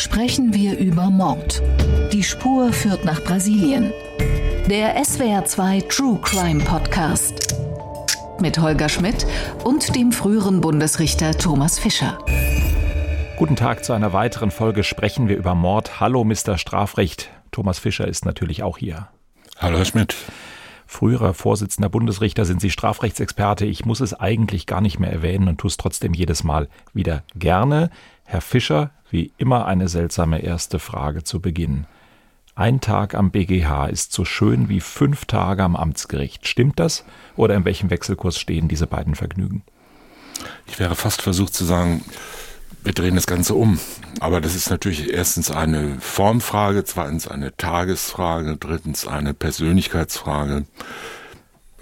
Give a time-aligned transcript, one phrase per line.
[0.00, 1.62] sprechen wir über Mord.
[2.10, 3.92] Die Spur führt nach Brasilien.
[4.66, 7.54] Der SWR2 True Crime Podcast.
[8.40, 9.26] Mit Holger Schmidt
[9.62, 12.16] und dem früheren Bundesrichter Thomas Fischer.
[13.36, 16.00] Guten Tag zu einer weiteren Folge Sprechen wir über Mord.
[16.00, 16.56] Hallo, Mr.
[16.56, 17.28] Strafrecht.
[17.50, 19.08] Thomas Fischer ist natürlich auch hier.
[19.58, 20.16] Hallo, Herr Schmidt.
[20.90, 23.64] Früherer Vorsitzender Bundesrichter sind Sie Strafrechtsexperte.
[23.64, 27.22] Ich muss es eigentlich gar nicht mehr erwähnen und tue es trotzdem jedes Mal wieder
[27.36, 27.90] gerne.
[28.24, 31.86] Herr Fischer, wie immer eine seltsame erste Frage zu Beginn.
[32.56, 36.48] Ein Tag am BGH ist so schön wie fünf Tage am Amtsgericht.
[36.48, 37.04] Stimmt das?
[37.36, 39.62] Oder in welchem Wechselkurs stehen diese beiden Vergnügen?
[40.66, 42.04] Ich wäre fast versucht zu sagen,
[42.84, 43.78] wir drehen das Ganze um.
[44.20, 50.64] Aber das ist natürlich erstens eine Formfrage, zweitens eine Tagesfrage, drittens eine Persönlichkeitsfrage.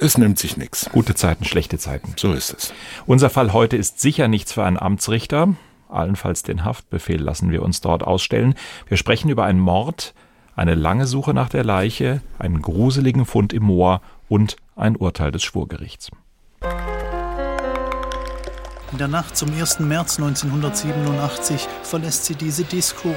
[0.01, 0.89] Es nimmt sich nichts.
[0.93, 2.15] Gute Zeiten, schlechte Zeiten.
[2.17, 2.73] So ist es.
[3.07, 5.55] Unser Fall heute ist sicher nichts für einen Amtsrichter.
[5.89, 8.55] Allenfalls den Haftbefehl lassen wir uns dort ausstellen.
[8.87, 10.15] Wir sprechen über einen Mord,
[10.55, 15.43] eine lange Suche nach der Leiche, einen gruseligen Fund im Moor und ein Urteil des
[15.43, 16.11] Schwurgerichts.
[18.93, 19.81] In der Nacht zum 1.
[19.81, 23.15] März 1987 verlässt sie diese Disco.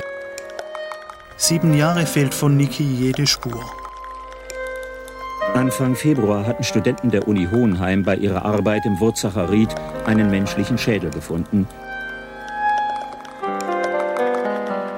[1.38, 3.64] Sieben Jahre fehlt von Niki jede Spur.
[5.54, 9.74] Anfang Februar hatten Studenten der Uni Hohenheim bei ihrer Arbeit im Wurzacher Ried
[10.06, 11.68] einen menschlichen Schädel gefunden,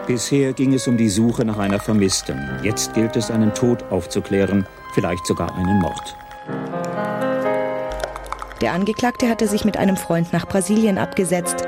[0.05, 2.37] Bisher ging es um die Suche nach einer Vermissten.
[2.61, 6.17] Jetzt gilt es, einen Tod aufzuklären, vielleicht sogar einen Mord.
[8.63, 11.67] Der Angeklagte hatte sich mit einem Freund nach Brasilien abgesetzt.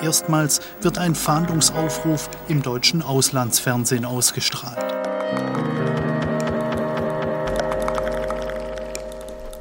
[0.00, 4.78] Erstmals wird ein Fahndungsaufruf im deutschen Auslandsfernsehen ausgestrahlt.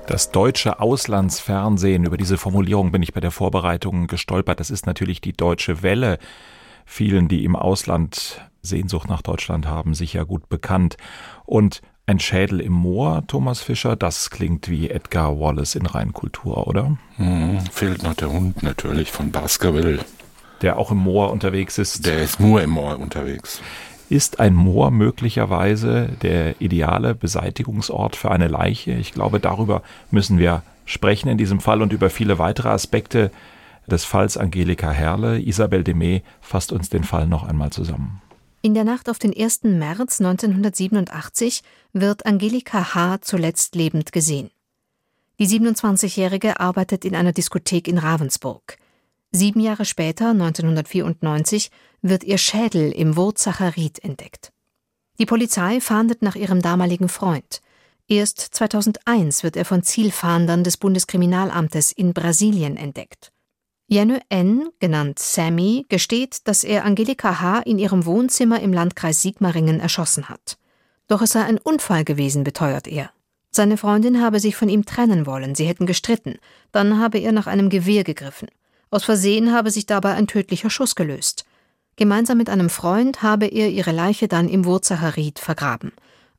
[0.05, 4.59] Das deutsche Auslandsfernsehen, über diese Formulierung bin ich bei der Vorbereitung gestolpert.
[4.59, 6.19] Das ist natürlich die deutsche Welle
[6.85, 10.95] vielen, die im Ausland Sehnsucht nach Deutschland haben, sicher gut bekannt.
[11.43, 16.97] Und ein Schädel im Moor, Thomas Fischer, das klingt wie Edgar Wallace in Reinkultur, oder?
[17.15, 19.99] Hm, fehlt noch der Hund natürlich von Baskerville.
[20.61, 22.05] Der auch im Moor unterwegs ist.
[22.05, 23.61] Der ist nur im Moor unterwegs.
[24.09, 28.91] Ist ein Moor möglicherweise der ideale Beseitigungsort für eine Leiche?
[28.91, 29.81] Ich glaube, darüber
[30.11, 33.31] müssen wir sprechen in diesem Fall und über viele weitere Aspekte
[33.87, 35.41] des Falls Angelika Herle.
[35.41, 38.21] Isabel Demey fasst uns den Fall noch einmal zusammen.
[38.65, 39.63] In der Nacht auf den 1.
[39.63, 43.17] März 1987 wird Angelika H.
[43.19, 44.51] zuletzt lebend gesehen.
[45.37, 48.77] Die 27-Jährige arbeitet in einer Diskothek in Ravensburg.
[49.33, 54.53] Sieben Jahre später, 1994, wird ihr Schädel im Wurzacher Ried entdeckt.
[55.19, 57.59] Die Polizei fahndet nach ihrem damaligen Freund.
[58.07, 63.32] Erst 2001 wird er von Zielfahndern des Bundeskriminalamtes in Brasilien entdeckt.
[63.93, 67.59] Jenny N., genannt Sammy, gesteht, dass er Angelika H.
[67.59, 70.57] in ihrem Wohnzimmer im Landkreis Sigmaringen erschossen hat.
[71.07, 73.11] Doch es sei ein Unfall gewesen, beteuert er.
[73.51, 76.39] Seine Freundin habe sich von ihm trennen wollen, sie hätten gestritten,
[76.71, 78.47] dann habe er nach einem Gewehr gegriffen.
[78.89, 81.45] Aus Versehen habe sich dabei ein tödlicher Schuss gelöst.
[81.95, 85.91] Gemeinsam mit einem Freund habe er ihre Leiche dann im Wurzacher Ried vergraben.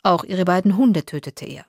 [0.03, 1.65] Auch ihre beiden Hunde tötete er.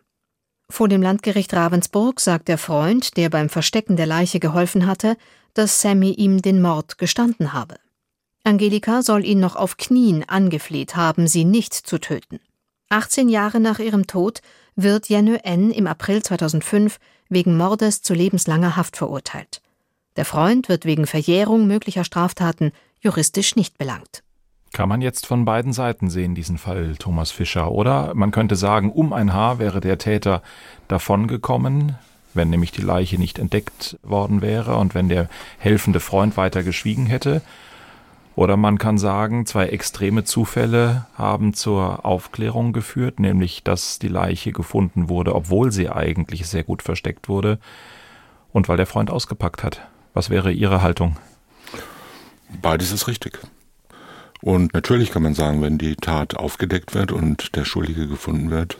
[0.67, 5.15] Vor dem Landgericht Ravensburg sagt der Freund, der beim Verstecken der Leiche geholfen hatte,
[5.55, 7.75] dass Sammy ihm den Mord gestanden habe.
[8.43, 12.39] Angelika soll ihn noch auf Knien angefleht haben, sie nicht zu töten.
[12.89, 14.41] 18 Jahre nach ihrem Tod
[14.75, 15.71] wird Jenny N.
[15.71, 16.99] im April 2005
[17.29, 19.61] wegen Mordes zu lebenslanger Haft verurteilt.
[20.15, 24.21] Der Freund wird wegen Verjährung möglicher Straftaten juristisch nicht belangt.
[24.71, 28.13] Kann man jetzt von beiden Seiten sehen, diesen Fall Thomas Fischer, oder?
[28.13, 30.43] Man könnte sagen, um ein Haar wäre der Täter
[30.87, 31.97] davongekommen,
[32.35, 37.05] wenn nämlich die Leiche nicht entdeckt worden wäre und wenn der helfende Freund weiter geschwiegen
[37.05, 37.41] hätte.
[38.35, 44.51] Oder man kann sagen, zwei extreme Zufälle haben zur Aufklärung geführt, nämlich dass die Leiche
[44.51, 47.59] gefunden wurde, obwohl sie eigentlich sehr gut versteckt wurde
[48.51, 49.87] und weil der Freund ausgepackt hat.
[50.13, 51.17] Was wäre Ihre Haltung?
[52.61, 53.39] Beides ist richtig.
[54.41, 58.79] Und natürlich kann man sagen, wenn die Tat aufgedeckt wird und der Schuldige gefunden wird,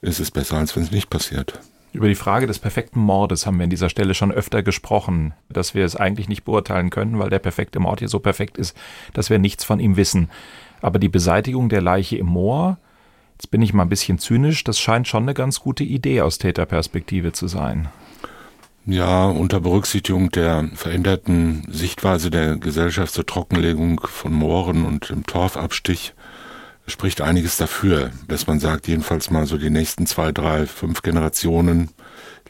[0.00, 1.60] ist es besser, als wenn es nicht passiert.
[1.96, 5.74] Über die Frage des perfekten Mordes haben wir an dieser Stelle schon öfter gesprochen, dass
[5.74, 8.76] wir es eigentlich nicht beurteilen können, weil der perfekte Mord hier so perfekt ist,
[9.14, 10.28] dass wir nichts von ihm wissen.
[10.82, 12.76] Aber die Beseitigung der Leiche im Moor,
[13.38, 16.36] jetzt bin ich mal ein bisschen zynisch, das scheint schon eine ganz gute Idee aus
[16.36, 17.88] Täterperspektive zu sein.
[18.84, 26.12] Ja, unter Berücksichtigung der veränderten Sichtweise der Gesellschaft zur Trockenlegung von Mooren und dem Torfabstich
[26.86, 31.90] spricht einiges dafür, dass man sagt, jedenfalls mal so die nächsten zwei, drei, fünf Generationen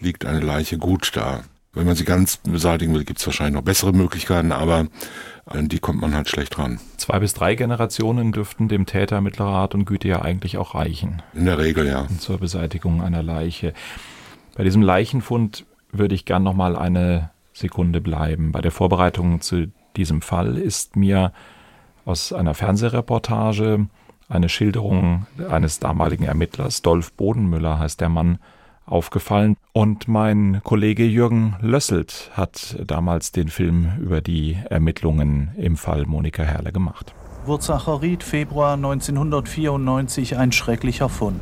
[0.00, 1.44] liegt eine Leiche gut da.
[1.72, 4.86] Wenn man sie ganz beseitigen will, gibt es wahrscheinlich noch bessere Möglichkeiten, aber
[5.44, 6.80] an die kommt man halt schlecht ran.
[6.96, 11.22] Zwei bis drei Generationen dürften dem Täter mittlerer Art und Güte ja eigentlich auch reichen.
[11.34, 12.06] In der Regel, ja.
[12.18, 13.74] Zur Beseitigung einer Leiche.
[14.56, 18.52] Bei diesem Leichenfund würde ich gern noch mal eine Sekunde bleiben.
[18.52, 21.32] Bei der Vorbereitung zu diesem Fall ist mir
[22.06, 23.86] aus einer Fernsehreportage
[24.28, 28.38] eine Schilderung eines damaligen Ermittlers, Dolf Bodenmüller heißt der Mann,
[28.86, 29.56] aufgefallen.
[29.72, 36.42] Und mein Kollege Jürgen Lösselt hat damals den Film über die Ermittlungen im Fall Monika
[36.42, 37.14] Herle gemacht.
[37.44, 41.40] Wurzacher Ried, Februar 1994, ein schrecklicher Fund.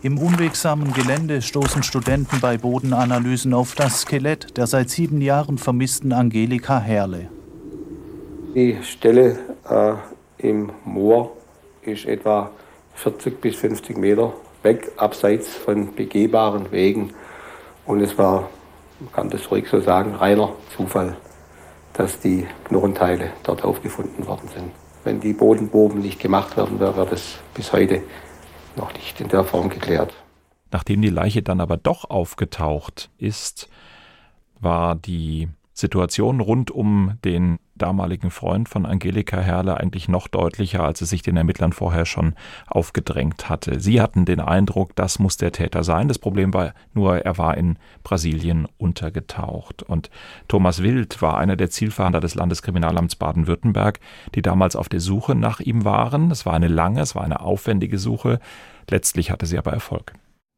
[0.00, 6.12] Im unwegsamen Gelände stoßen Studenten bei Bodenanalysen auf das Skelett der seit sieben Jahren vermissten
[6.12, 7.28] Angelika Herle.
[8.58, 9.38] Die Stelle
[9.70, 9.94] äh,
[10.38, 11.30] im Moor
[11.82, 12.50] ist etwa
[12.94, 14.32] 40 bis 50 Meter
[14.64, 17.12] weg, abseits von begehbaren Wegen.
[17.86, 18.48] Und es war,
[18.98, 21.16] man kann das ruhig so sagen, reiner Zufall,
[21.92, 24.72] dass die Knochenteile dort aufgefunden worden sind.
[25.04, 28.02] Wenn die Bodenproben nicht gemacht werden, wäre das bis heute
[28.74, 30.12] noch nicht in der Form geklärt.
[30.72, 33.68] Nachdem die Leiche dann aber doch aufgetaucht ist,
[34.60, 41.00] war die Situation rund um den damaligen Freund von Angelika Herle eigentlich noch deutlicher, als
[41.00, 42.34] es sich den Ermittlern vorher schon
[42.66, 43.80] aufgedrängt hatte.
[43.80, 46.08] Sie hatten den Eindruck, das muss der Täter sein.
[46.08, 49.82] Das Problem war nur, er war in Brasilien untergetaucht.
[49.82, 50.10] Und
[50.48, 54.00] Thomas Wild war einer der Zielfahnder des Landeskriminalamts Baden-Württemberg,
[54.34, 56.30] die damals auf der Suche nach ihm waren.
[56.30, 58.40] Es war eine lange, es war eine aufwendige Suche.
[58.90, 60.12] Letztlich hatte sie aber Erfolg.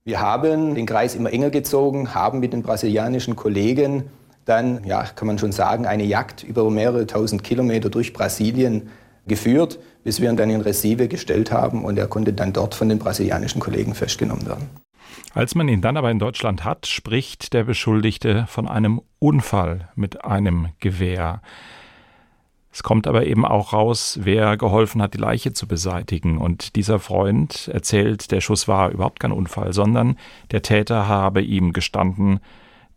[0.05, 4.05] Wir haben den Kreis immer enger gezogen, haben mit den brasilianischen Kollegen
[4.51, 8.91] dann, ja, kann man schon sagen, eine Jagd über mehrere tausend Kilometer durch Brasilien
[9.27, 12.89] geführt, bis wir ihn dann in Recife gestellt haben und er konnte dann dort von
[12.89, 14.69] den brasilianischen Kollegen festgenommen werden.
[15.33, 20.25] Als man ihn dann aber in Deutschland hat, spricht der Beschuldigte von einem Unfall mit
[20.25, 21.43] einem Gewehr.
[22.73, 26.39] Es kommt aber eben auch raus, wer geholfen hat, die Leiche zu beseitigen.
[26.39, 30.17] Und dieser Freund erzählt, der Schuss war überhaupt kein Unfall, sondern
[30.51, 32.41] der Täter habe ihm gestanden,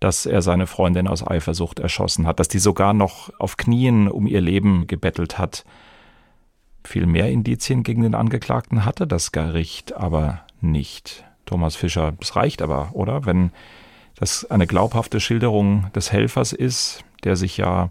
[0.03, 4.27] dass er seine Freundin aus Eifersucht erschossen hat, dass die sogar noch auf Knien um
[4.27, 5.63] ihr Leben gebettelt hat.
[6.83, 11.23] Viel mehr Indizien gegen den Angeklagten hatte das Gericht aber nicht.
[11.45, 13.25] Thomas Fischer, das reicht aber, oder?
[13.25, 13.51] Wenn
[14.15, 17.89] das eine glaubhafte Schilderung des Helfers ist, der sich ja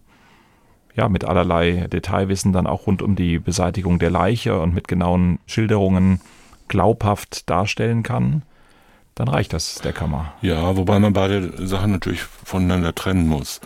[0.94, 5.38] ja, mit allerlei Detailwissen dann auch rund um die Beseitigung der Leiche und mit genauen
[5.46, 6.20] Schilderungen
[6.68, 8.42] glaubhaft darstellen kann,
[9.14, 10.32] dann reicht das der Kammer.
[10.42, 13.60] Ja, wobei man beide Sachen natürlich voneinander trennen muss.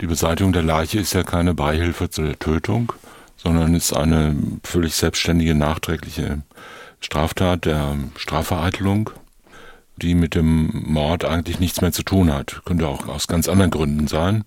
[0.00, 2.92] Die Beseitigung der Leiche ist ja keine Beihilfe zu der Tötung,
[3.36, 6.42] sondern ist eine völlig selbstständige, nachträgliche
[7.00, 9.10] Straftat der Strafvereitelung,
[9.96, 12.62] die mit dem Mord eigentlich nichts mehr zu tun hat.
[12.64, 14.44] Könnte auch aus ganz anderen Gründen sein.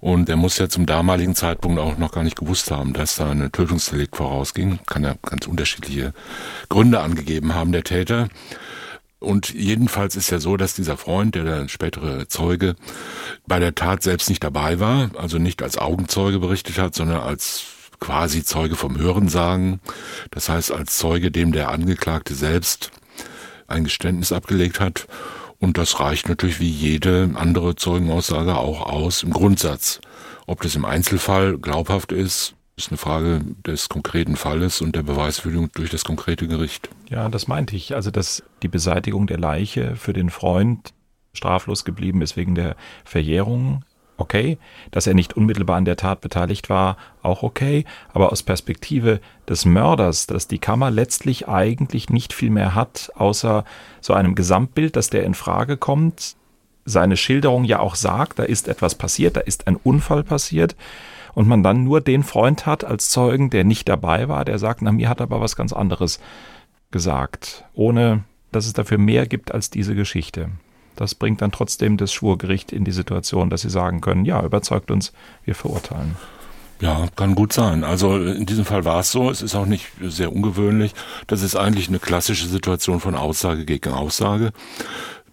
[0.00, 3.30] Und er muss ja zum damaligen Zeitpunkt auch noch gar nicht gewusst haben, dass da
[3.30, 4.78] eine Tötungsdelikt vorausging.
[4.86, 6.12] Kann ja ganz unterschiedliche
[6.68, 8.28] Gründe angegeben haben, der Täter.
[9.26, 12.76] Und jedenfalls ist ja so, dass dieser Freund, der der spätere Zeuge,
[13.46, 17.64] bei der Tat selbst nicht dabei war, also nicht als Augenzeuge berichtet hat, sondern als
[17.98, 19.80] quasi Zeuge vom Hörensagen.
[20.30, 22.92] Das heißt, als Zeuge, dem der Angeklagte selbst
[23.66, 25.08] ein Geständnis abgelegt hat.
[25.58, 30.00] Und das reicht natürlich wie jede andere Zeugenaussage auch aus im Grundsatz.
[30.46, 35.70] Ob das im Einzelfall glaubhaft ist, ist eine Frage des konkreten Falles und der Beweisführung
[35.74, 36.90] durch das konkrete Gericht.
[37.08, 37.94] Ja, das meinte ich.
[37.94, 40.92] Also, dass die Beseitigung der Leiche für den Freund
[41.32, 43.82] straflos geblieben ist wegen der Verjährung,
[44.18, 44.58] okay.
[44.90, 47.86] Dass er nicht unmittelbar an der Tat beteiligt war, auch okay.
[48.12, 53.64] Aber aus Perspektive des Mörders, dass die Kammer letztlich eigentlich nicht viel mehr hat, außer
[54.02, 56.36] so einem Gesamtbild, dass der in Frage kommt,
[56.84, 60.76] seine Schilderung ja auch sagt, da ist etwas passiert, da ist ein Unfall passiert
[61.36, 64.80] und man dann nur den Freund hat als Zeugen, der nicht dabei war, der sagt,
[64.80, 66.18] na mir hat aber was ganz anderes
[66.90, 70.48] gesagt, ohne dass es dafür mehr gibt als diese Geschichte.
[70.96, 74.90] Das bringt dann trotzdem das Schwurgericht in die Situation, dass sie sagen können, ja, überzeugt
[74.90, 75.12] uns,
[75.44, 76.16] wir verurteilen.
[76.80, 77.84] Ja, kann gut sein.
[77.84, 79.30] Also in diesem Fall war es so.
[79.30, 80.94] Es ist auch nicht sehr ungewöhnlich.
[81.26, 84.52] Das ist eigentlich eine klassische Situation von Aussage gegen Aussage.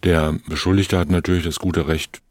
[0.04, 2.22] Der Beschuldigte hat natürlich das gute Recht,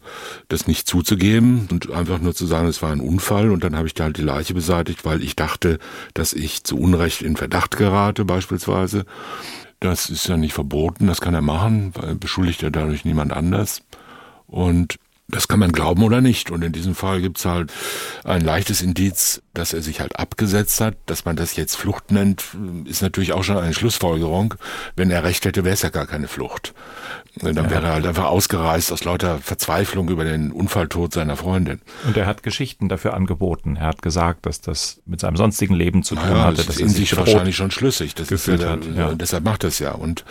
[0.49, 3.87] das nicht zuzugeben und einfach nur zu sagen, es war ein Unfall und dann habe
[3.87, 5.79] ich da halt die Leiche beseitigt, weil ich dachte,
[6.13, 9.07] dass ich zu Unrecht in Verdacht gerate beispielsweise.
[9.81, 13.83] Das ist ja nicht verboten, das kann er machen, weil beschuldigt er dadurch niemand anders.
[14.47, 14.99] Und
[15.33, 16.51] Das kann man glauben oder nicht.
[16.51, 17.73] Und in diesem Fall gibt's halt
[18.23, 20.97] ein leichtes Indiz, dass er sich halt abgesetzt hat.
[21.07, 22.45] Dass man das jetzt Flucht nennt,
[22.85, 24.55] ist natürlich auch schon eine Schlussfolgerung.
[24.95, 26.75] Wenn er recht hätte, wäre es ja gar keine Flucht.
[27.37, 27.71] Dann ja.
[27.71, 31.81] wäre er halt einfach ausgereist aus lauter Verzweiflung über den Unfalltod seiner Freundin.
[32.07, 33.77] Und er hat Geschichten dafür angeboten.
[33.77, 36.57] Er hat gesagt, dass das mit seinem sonstigen Leben zu tun naja, hatte.
[36.59, 38.15] Das ist in sich wahrscheinlich schon schlüssig.
[38.15, 39.15] Das ist ja, der, hat, ja.
[39.15, 39.93] Deshalb macht das ja.
[39.93, 40.27] Und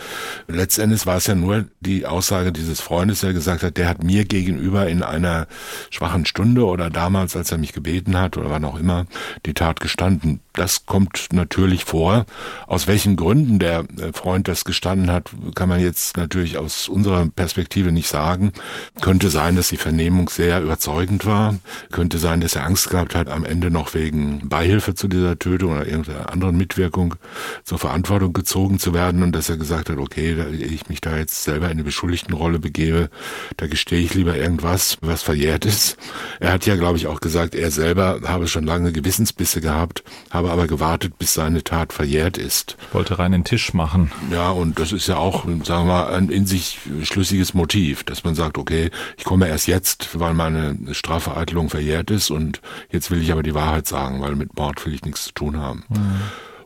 [0.46, 4.24] letztendlich war es ja nur die Aussage dieses Freundes, der gesagt hat, der hat mir
[4.24, 5.46] gegenüber in einer
[5.90, 9.06] schwachen Stunde oder damals, als er mich gebeten hat oder wann auch immer,
[9.46, 10.40] die Tat gestanden.
[10.52, 12.26] Das kommt natürlich vor.
[12.66, 17.26] Aus welchen Gründen der äh, Freund das gestanden hat, kann man jetzt natürlich aus unserer
[17.26, 18.52] Perspektive nicht sagen.
[19.00, 21.56] Könnte sein, dass die Vernehmung sehr überzeugend war.
[21.90, 25.72] Könnte sein, dass er Angst gehabt hat, am Ende noch wegen Beihilfe zu dieser Tötung
[25.72, 27.14] oder irgendeiner anderen Mitwirkung
[27.64, 31.44] zur Verantwortung gezogen zu werden und dass er gesagt hat, okay, ich mich da jetzt
[31.44, 33.08] selber in eine Beschuldigtenrolle begebe,
[33.56, 35.96] da gestehe ich lieber irgendwas, was verjährt ist.
[36.40, 40.50] Er hat ja, glaube ich, auch gesagt, er selber habe schon lange Gewissensbisse gehabt, habe
[40.50, 42.76] aber gewartet, bis seine Tat verjährt ist.
[42.92, 44.10] Wollte rein den Tisch machen.
[44.30, 48.24] Ja, und das ist ja auch, sagen wir mal, ein in sich schlüssiges Motiv, dass
[48.24, 52.60] man sagt, okay, ich komme erst jetzt, weil meine Strafvereitelung verjährt ist und
[52.90, 55.58] jetzt will ich aber die Wahrheit sagen, weil mit Mord will ich nichts zu tun
[55.58, 55.84] haben.
[55.88, 56.20] Mhm.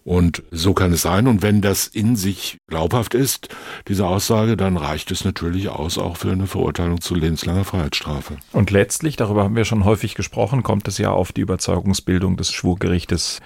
[0.06, 1.26] Und so kann es sein.
[1.26, 3.48] Und wenn das in sich glaubhaft ist,
[3.88, 8.36] diese Aussage, dann reicht es natürlich aus auch für eine Verurteilung zu lebenslanger Freiheitsstrafe.
[8.52, 12.52] Und letztlich, darüber haben wir schon häufig gesprochen, kommt es ja auf die Überzeugungsbildung des
[12.52, 13.40] Schwurgerichtes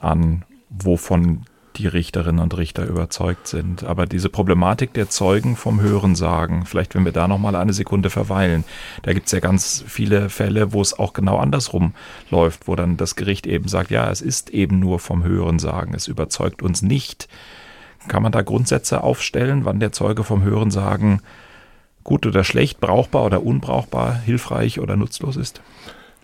[0.00, 1.44] an, wovon
[1.76, 3.84] die Richterinnen und Richter überzeugt sind.
[3.84, 8.64] Aber diese Problematik der Zeugen vom Hörensagen, vielleicht wenn wir da nochmal eine Sekunde verweilen,
[9.02, 11.94] da gibt es ja ganz viele Fälle, wo es auch genau andersrum
[12.30, 16.08] läuft, wo dann das Gericht eben sagt, ja, es ist eben nur vom Hörensagen, es
[16.08, 17.28] überzeugt uns nicht.
[18.08, 21.20] Kann man da Grundsätze aufstellen, wann der Zeuge vom Hörensagen
[22.02, 25.60] gut oder schlecht, brauchbar oder unbrauchbar, hilfreich oder nutzlos ist?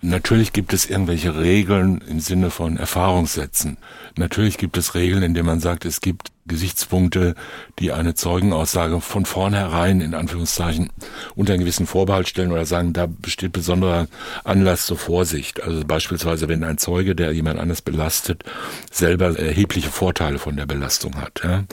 [0.01, 3.77] Natürlich gibt es irgendwelche Regeln im Sinne von Erfahrungssätzen.
[4.15, 7.35] Natürlich gibt es Regeln, in denen man sagt, es gibt Gesichtspunkte,
[7.79, 10.89] die eine Zeugenaussage von vornherein in Anführungszeichen
[11.35, 14.07] unter einen gewissen Vorbehalt stellen oder sagen, da besteht besonderer
[14.43, 15.61] Anlass zur Vorsicht.
[15.61, 18.43] Also beispielsweise, wenn ein Zeuge, der jemand anders belastet,
[18.91, 21.63] selber erhebliche Vorteile von der Belastung hat, ja,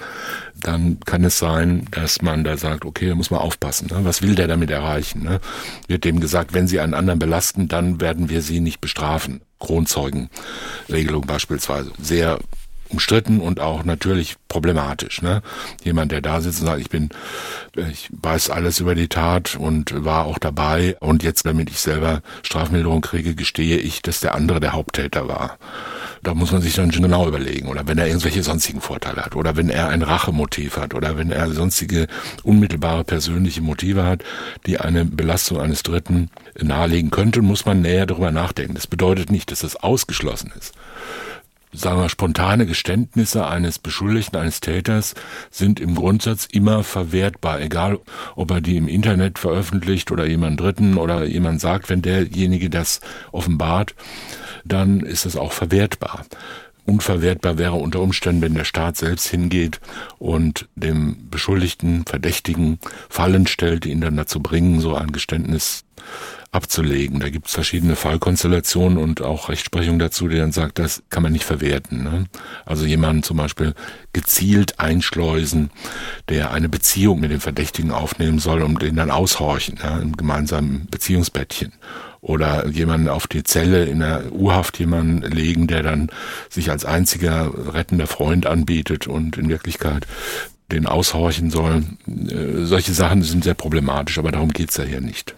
[0.60, 3.88] dann kann es sein, dass man da sagt, okay, da muss man aufpassen.
[3.90, 4.04] Ne?
[4.04, 5.22] Was will der damit erreichen?
[5.22, 5.40] Ne?
[5.88, 9.42] Wird dem gesagt, wenn Sie einen anderen belasten, dann werden wir Sie nicht bestrafen.
[9.58, 11.92] Kronzeugenregelung beispielsweise.
[12.00, 12.38] Sehr
[12.94, 15.20] umstritten und auch natürlich problematisch.
[15.20, 15.42] Ne?
[15.82, 17.10] Jemand, der da sitzt und sagt, ich bin,
[17.90, 22.22] ich weiß alles über die Tat und war auch dabei und jetzt, damit ich selber
[22.42, 25.58] Strafmilderung kriege, gestehe ich, dass der andere der Haupttäter war.
[26.22, 27.68] Da muss man sich dann schon genau überlegen.
[27.68, 29.36] Oder wenn er irgendwelche sonstigen Vorteile hat.
[29.36, 30.94] Oder wenn er ein Rachemotiv hat.
[30.94, 32.06] Oder wenn er sonstige
[32.42, 34.24] unmittelbare persönliche Motive hat,
[34.64, 38.74] die eine Belastung eines Dritten nahelegen könnten, muss man näher darüber nachdenken.
[38.74, 40.72] Das bedeutet nicht, dass das ausgeschlossen ist
[41.74, 45.14] sagen wir, spontane Geständnisse eines Beschuldigten, eines Täters
[45.50, 47.98] sind im Grundsatz immer verwertbar, egal
[48.36, 53.00] ob er die im Internet veröffentlicht oder jemand Dritten oder jemand sagt, wenn derjenige das
[53.32, 53.94] offenbart,
[54.64, 56.24] dann ist es auch verwertbar.
[56.86, 59.80] Unverwertbar wäre unter Umständen, wenn der Staat selbst hingeht
[60.18, 62.78] und dem Beschuldigten, Verdächtigen
[63.08, 65.84] Fallen stellt, die ihn dann dazu bringen, so ein Geständnis
[66.54, 67.20] abzulegen.
[67.20, 71.32] Da gibt es verschiedene Fallkonstellationen und auch Rechtsprechung dazu, die dann sagt, das kann man
[71.32, 72.04] nicht verwerten.
[72.04, 72.24] Ne?
[72.64, 73.74] Also jemanden zum Beispiel
[74.12, 75.70] gezielt einschleusen,
[76.28, 80.86] der eine Beziehung mit dem Verdächtigen aufnehmen soll und den dann aushorchen ja, im gemeinsamen
[80.90, 81.72] Beziehungsbettchen.
[82.20, 86.08] Oder jemanden auf die Zelle in der U-Haft jemanden legen, der dann
[86.48, 90.06] sich als einziger rettender Freund anbietet und in Wirklichkeit
[90.72, 91.82] den aushorchen soll.
[92.06, 95.34] Äh, solche Sachen sind sehr problematisch, aber darum geht's ja hier nicht.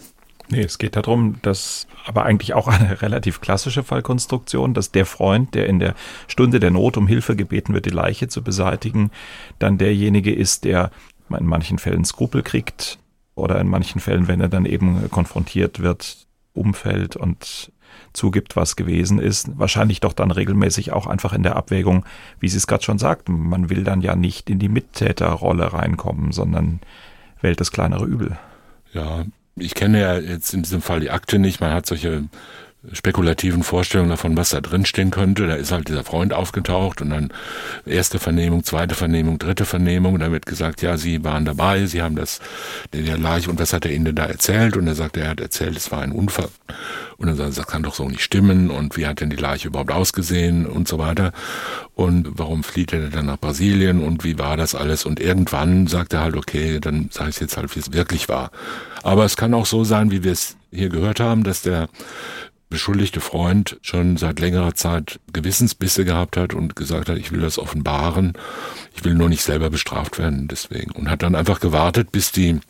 [0.49, 5.55] Nee, es geht darum, dass aber eigentlich auch eine relativ klassische Fallkonstruktion, dass der Freund,
[5.55, 5.95] der in der
[6.29, 9.11] Stunde der Not um Hilfe gebeten wird, die Leiche zu beseitigen,
[9.59, 10.91] dann derjenige ist, der
[11.31, 12.99] in manchen Fällen Skrupel kriegt
[13.35, 17.73] oder in manchen Fällen, wenn er dann eben konfrontiert wird, umfällt und
[18.13, 22.05] zugibt, was gewesen ist, wahrscheinlich doch dann regelmäßig auch einfach in der Abwägung,
[22.41, 26.33] wie Sie es gerade schon sagten, man will dann ja nicht in die Mittäterrolle reinkommen,
[26.33, 26.81] sondern
[27.41, 28.39] wählt das kleinere Übel.
[28.93, 29.25] Ja,
[29.57, 31.61] ich kenne ja jetzt in diesem Fall die Akte nicht.
[31.61, 32.25] Man hat solche
[32.93, 35.47] spekulativen Vorstellungen davon, was da drin stehen könnte.
[35.47, 37.33] Da ist halt dieser Freund aufgetaucht und dann
[37.85, 40.15] erste Vernehmung, zweite Vernehmung, dritte Vernehmung.
[40.15, 42.41] Und da wird gesagt, ja, Sie waren dabei, Sie haben das,
[42.93, 44.77] der Leiche, und was hat er Ihnen da erzählt?
[44.77, 46.49] Und er sagt, er hat erzählt, es war ein Unfall.
[47.17, 48.71] Und dann sagt er, das kann doch so nicht stimmen.
[48.71, 51.33] Und wie hat denn die Leiche überhaupt ausgesehen und so weiter?
[51.95, 54.03] Und warum flieht er dann nach Brasilien?
[54.03, 55.07] Und wie war das alles?
[55.07, 58.51] Und irgendwann sagt er halt, okay, dann sage ich jetzt halt, wie es wirklich war.
[59.03, 61.89] Aber es kann auch so sein, wie wir es hier gehört haben, dass der
[62.69, 67.59] beschuldigte Freund schon seit längerer Zeit Gewissensbisse gehabt hat und gesagt hat, ich will das
[67.59, 68.33] offenbaren,
[68.95, 70.91] ich will nur nicht selber bestraft werden deswegen.
[70.93, 72.61] Und hat dann einfach gewartet, bis die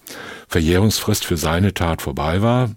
[0.49, 2.71] Verjährungsfrist für seine Tat vorbei war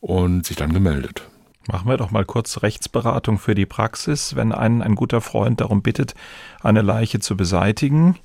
[0.00, 1.22] und sich dann gemeldet.
[1.68, 4.34] Machen wir doch mal kurz Rechtsberatung für die Praxis.
[4.34, 6.14] Wenn einen ein guter Freund darum bittet,
[6.62, 8.16] eine Leiche zu beseitigen,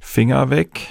[0.00, 0.88] Finger weg,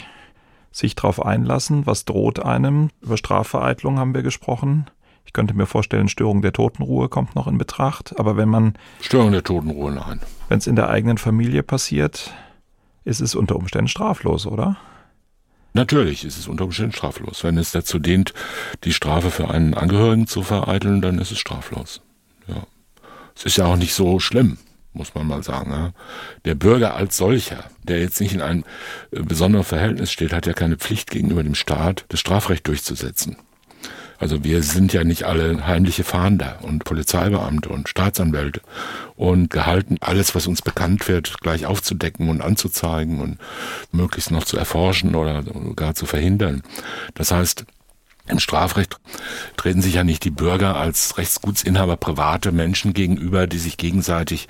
[0.72, 2.90] sich darauf einlassen, was droht einem.
[3.02, 4.86] Über Strafvereitlung haben wir gesprochen.
[5.28, 8.18] Ich könnte mir vorstellen, Störung der Totenruhe kommt noch in Betracht.
[8.18, 8.74] Aber wenn man.
[9.02, 10.22] Störung der Totenruhe, nein.
[10.50, 12.32] Wenn es in der eigenen Familie passiert,
[13.04, 14.78] ist es unter Umständen straflos, oder?
[15.74, 17.44] Natürlich ist es unter Umständen straflos.
[17.44, 18.34] Wenn es dazu dient,
[18.86, 22.02] die Strafe für einen Angehörigen zu vereiteln, dann ist es straflos.
[22.48, 22.64] Ja.
[23.36, 24.58] Es ist ja auch nicht so schlimm,
[24.94, 25.72] muss man mal sagen.
[25.72, 25.92] Ja.
[26.46, 28.64] Der Bürger als solcher, der jetzt nicht in einem
[29.12, 33.36] äh, besonderen Verhältnis steht, hat ja keine Pflicht gegenüber dem Staat, das Strafrecht durchzusetzen.
[34.20, 38.62] Also wir sind ja nicht alle heimliche Fahnder und Polizeibeamte und Staatsanwälte
[39.16, 43.38] und gehalten, alles, was uns bekannt wird, gleich aufzudecken und anzuzeigen und
[43.92, 45.44] möglichst noch zu erforschen oder
[45.76, 46.64] gar zu verhindern.
[47.14, 47.66] Das heißt,
[48.30, 48.98] im Strafrecht
[49.56, 54.48] treten sich ja nicht die Bürger als Rechtsgutsinhaber private Menschen gegenüber, die sich gegenseitig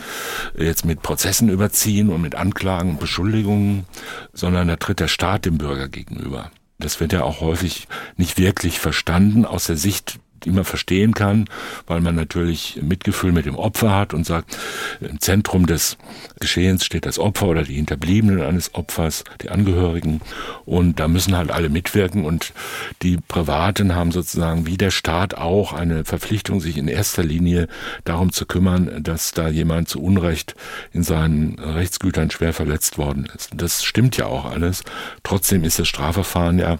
[0.58, 3.86] jetzt mit Prozessen überziehen und mit Anklagen und Beschuldigungen,
[4.34, 6.52] sondern da tritt der Staat dem Bürger gegenüber.
[6.80, 10.20] Das wird ja auch häufig nicht wirklich verstanden aus der Sicht
[10.52, 11.46] man verstehen kann,
[11.86, 14.58] weil man natürlich Mitgefühl mit dem Opfer hat und sagt,
[15.02, 15.98] im Zentrum des
[16.40, 20.22] Geschehens steht das Opfer oder die Hinterbliebenen eines Opfers, die Angehörigen
[20.66, 22.54] und da müssen halt alle mitwirken und
[23.02, 27.68] die Privaten haben sozusagen wie der Staat auch eine Verpflichtung, sich in erster Linie
[28.04, 30.56] darum zu kümmern, dass da jemand zu Unrecht
[30.94, 33.52] in seinen Rechtsgütern schwer verletzt worden ist.
[33.56, 34.84] Das stimmt ja auch alles.
[35.24, 36.78] Trotzdem ist das Strafverfahren ja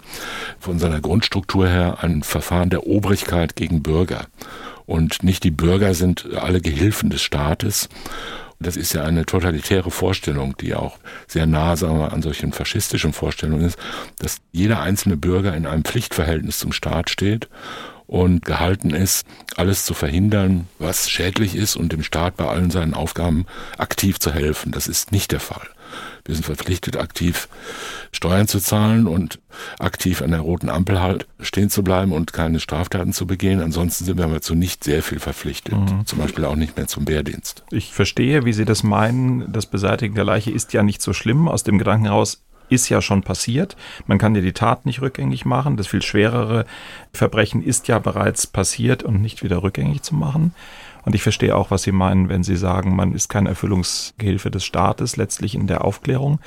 [0.58, 4.26] von seiner Grundstruktur her ein Verfahren der Obrigkeit gegen Bürger.
[4.86, 7.90] Und nicht die Bürger sind alle Gehilfen des Staates.
[8.60, 13.12] Das ist ja eine totalitäre Vorstellung, die auch sehr nah sagen wir, an solchen faschistischen
[13.12, 13.78] Vorstellungen ist,
[14.18, 17.48] dass jeder einzelne Bürger in einem Pflichtverhältnis zum Staat steht
[18.06, 22.94] und gehalten ist, alles zu verhindern, was schädlich ist und dem Staat bei allen seinen
[22.94, 23.44] Aufgaben
[23.76, 24.72] aktiv zu helfen.
[24.72, 25.68] Das ist nicht der Fall.
[26.24, 27.48] Wir sind verpflichtet, aktiv
[28.12, 29.40] Steuern zu zahlen und
[29.78, 33.60] aktiv an der roten Ampel halt stehen zu bleiben und keine Straftaten zu begehen.
[33.60, 35.74] Ansonsten sind wir dazu nicht sehr viel verpflichtet.
[35.74, 36.06] Mhm.
[36.06, 37.64] Zum Beispiel auch nicht mehr zum Wehrdienst.
[37.70, 39.52] Ich verstehe, wie Sie das meinen.
[39.52, 41.48] Das Beseitigen der Leiche ist ja nicht so schlimm.
[41.48, 43.76] Aus dem Gedanken heraus, ist ja schon passiert.
[44.06, 45.76] Man kann ja die Tat nicht rückgängig machen.
[45.76, 46.66] Das viel schwerere
[47.12, 50.54] Verbrechen ist ja bereits passiert und nicht wieder rückgängig zu machen.
[51.08, 54.62] Und ich verstehe auch, was Sie meinen, wenn Sie sagen, man ist keine Erfüllungsgehilfe des
[54.62, 56.38] Staates letztlich in der Aufklärung.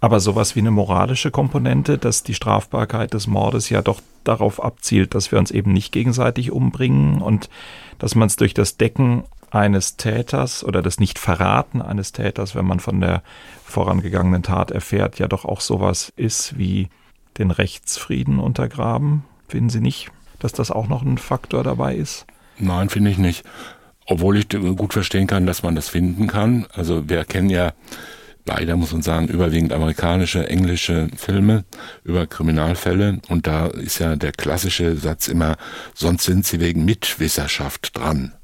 [0.00, 5.14] Aber sowas wie eine moralische Komponente, dass die Strafbarkeit des Mordes ja doch darauf abzielt,
[5.14, 7.50] dass wir uns eben nicht gegenseitig umbringen und
[7.98, 12.80] dass man es durch das Decken eines Täters oder das Nicht-Verraten eines Täters, wenn man
[12.80, 13.22] von der
[13.62, 16.88] vorangegangenen Tat erfährt, ja doch auch sowas ist wie
[17.36, 19.24] den Rechtsfrieden untergraben.
[19.48, 22.26] Finden Sie nicht, dass das auch noch ein Faktor dabei ist?
[22.58, 23.44] Nein, finde ich nicht.
[24.06, 26.66] Obwohl ich gut verstehen kann, dass man das finden kann.
[26.74, 27.72] Also wir kennen ja
[28.46, 31.64] leider muss man sagen, überwiegend amerikanische, englische Filme
[32.04, 33.20] über Kriminalfälle.
[33.28, 35.56] Und da ist ja der klassische Satz immer,
[35.94, 38.34] sonst sind sie wegen Mitwisserschaft dran.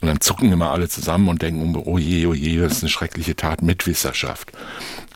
[0.00, 2.90] Und dann zucken immer alle zusammen und denken, oh je, oh je, das ist eine
[2.90, 4.52] schreckliche Tat, Mitwisserschaft.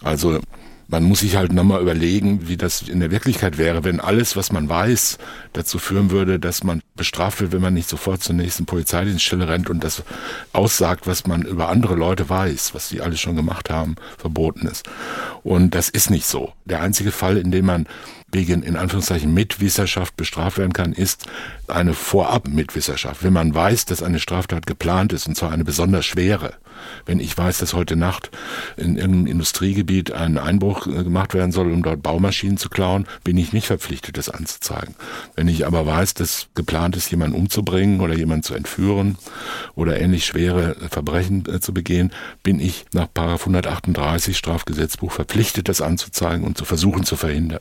[0.02, 0.40] Also
[0.88, 4.52] man muss sich halt nochmal überlegen, wie das in der Wirklichkeit wäre, wenn alles, was
[4.52, 5.18] man weiß,
[5.52, 9.70] dazu führen würde, dass man bestraft wird, wenn man nicht sofort zur nächsten Polizeidienststelle rennt
[9.70, 10.02] und das
[10.52, 14.88] aussagt, was man über andere Leute weiß, was die alles schon gemacht haben, verboten ist.
[15.42, 16.52] Und das ist nicht so.
[16.64, 17.86] Der einzige Fall, in dem man
[18.32, 21.26] wegen in Anführungszeichen Mitwisserschaft bestraft werden kann, ist
[21.68, 23.22] eine Vorab-Mitwisserschaft.
[23.22, 26.54] Wenn man weiß, dass eine Straftat geplant ist, und zwar eine besonders schwere.
[27.06, 28.30] Wenn ich weiß, dass heute Nacht
[28.76, 33.36] in irgendeinem Industriegebiet ein Einbruch äh, gemacht werden soll, um dort Baumaschinen zu klauen, bin
[33.36, 34.94] ich nicht verpflichtet, das anzuzeigen.
[35.34, 39.16] Wenn ich aber weiß, dass geplant ist, jemanden umzubringen oder jemanden zu entführen
[39.74, 46.44] oder ähnlich schwere Verbrechen äh, zu begehen, bin ich nach 138 Strafgesetzbuch verpflichtet, das anzuzeigen
[46.44, 47.60] und zu versuchen zu verhindern.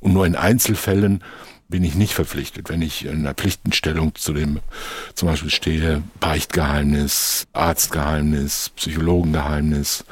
[0.00, 1.22] Und nur in Einzelfällen
[1.70, 4.60] bin ich nicht verpflichtet, wenn ich in einer Pflichtenstellung zu dem
[5.14, 10.04] zum Beispiel stehe, Beichtgeheimnis, Arztgeheimnis, Psychologengeheimnis,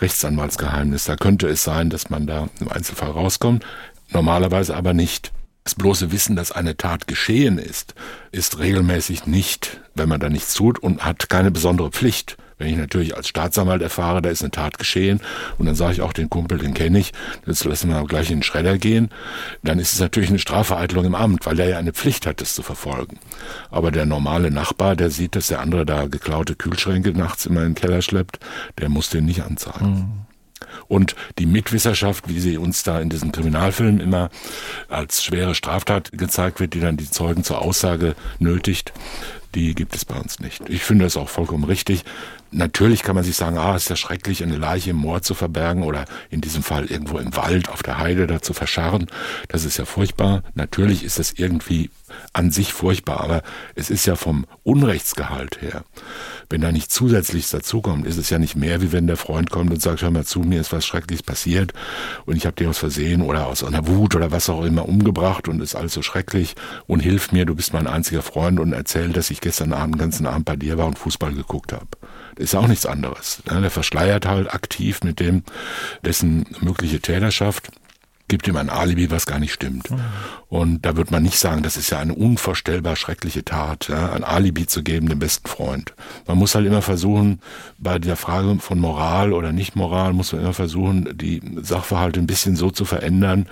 [0.00, 3.64] Rechtsanwaltsgeheimnis, da könnte es sein, dass man da im Einzelfall rauskommt,
[4.10, 5.32] normalerweise aber nicht.
[5.64, 7.94] Das bloße Wissen, dass eine Tat geschehen ist,
[8.30, 12.76] ist regelmäßig nicht, wenn man da nichts tut und hat keine besondere Pflicht, Wenn ich
[12.76, 15.20] natürlich als Staatsanwalt erfahre, da ist eine Tat geschehen
[15.58, 17.12] und dann sage ich auch, den Kumpel, den kenne ich,
[17.46, 19.10] jetzt lassen wir gleich in den Schredder gehen,
[19.62, 22.54] dann ist es natürlich eine Strafvereitelung im Amt, weil der ja eine Pflicht hat, das
[22.54, 23.18] zu verfolgen.
[23.70, 27.68] Aber der normale Nachbar, der sieht, dass der andere da geklaute Kühlschränke nachts immer in
[27.68, 28.38] den Keller schleppt,
[28.78, 29.90] der muss den nicht anzeigen.
[29.90, 30.26] Mhm.
[30.88, 34.30] Und die Mitwisserschaft, wie sie uns da in diesem Kriminalfilm immer
[34.88, 38.92] als schwere Straftat gezeigt wird, die dann die Zeugen zur Aussage nötigt,
[39.56, 40.68] die gibt es bei uns nicht.
[40.68, 42.04] Ich finde es auch vollkommen richtig.
[42.50, 45.82] Natürlich kann man sich sagen, ah, ist ja schrecklich, eine Leiche im Moor zu verbergen
[45.82, 49.06] oder in diesem Fall irgendwo im Wald auf der Heide da zu verscharren.
[49.48, 50.42] Das ist ja furchtbar.
[50.54, 51.90] Natürlich ist das irgendwie
[52.34, 53.42] an sich furchtbar, aber
[53.74, 55.84] es ist ja vom Unrechtsgehalt her,
[56.50, 59.70] wenn da nicht zusätzliches dazukommt, ist es ja nicht mehr, wie wenn der Freund kommt
[59.70, 61.72] und sagt, hör mal zu, mir ist was Schreckliches passiert
[62.24, 65.48] und ich habe dir aus Versehen oder aus einer Wut oder was auch immer umgebracht
[65.48, 66.54] und ist alles so schrecklich
[66.86, 70.00] und hilf mir, du bist mein einziger Freund und erzähl, dass ich gestern Abend den
[70.00, 71.86] ganzen Abend bei dir war und Fußball geguckt habe
[72.38, 73.42] ist auch nichts anderes.
[73.46, 75.42] Der verschleiert halt aktiv mit dem,
[76.04, 77.70] dessen mögliche Täterschaft
[78.28, 79.88] gibt ihm ein Alibi, was gar nicht stimmt.
[80.48, 84.24] Und da wird man nicht sagen, das ist ja eine unvorstellbar schreckliche Tat, ja, ein
[84.24, 85.94] Alibi zu geben dem besten Freund.
[86.26, 87.40] Man muss halt immer versuchen,
[87.78, 92.56] bei der Frage von Moral oder Nicht-Moral, muss man immer versuchen, die Sachverhalte ein bisschen
[92.56, 93.46] so zu verändern,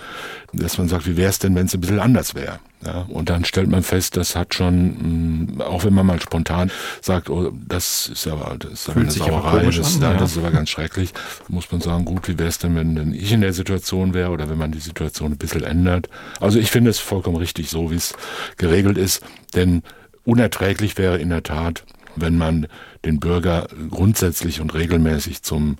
[0.53, 2.59] dass man sagt, wie wäre es denn, wenn es ein bisschen anders wäre?
[2.87, 6.71] Ja, und dann stellt man fest, das hat schon, mm, auch wenn man mal spontan
[7.01, 10.15] sagt, oh, das ist aber, das ist aber eine Sauerei, das, an, ja.
[10.15, 11.15] das ist aber ganz schrecklich,
[11.49, 14.31] muss man sagen, gut, wie wäre es denn, wenn denn ich in der Situation wäre
[14.31, 16.09] oder wenn man die Situation ein bisschen ändert.
[16.41, 18.15] Also ich finde es vollkommen richtig, so wie es
[18.59, 19.23] geregelt ist,
[19.55, 19.83] denn
[20.25, 21.85] unerträglich wäre in der Tat,
[22.17, 22.67] wenn man
[23.05, 25.79] den Bürger grundsätzlich und regelmäßig zum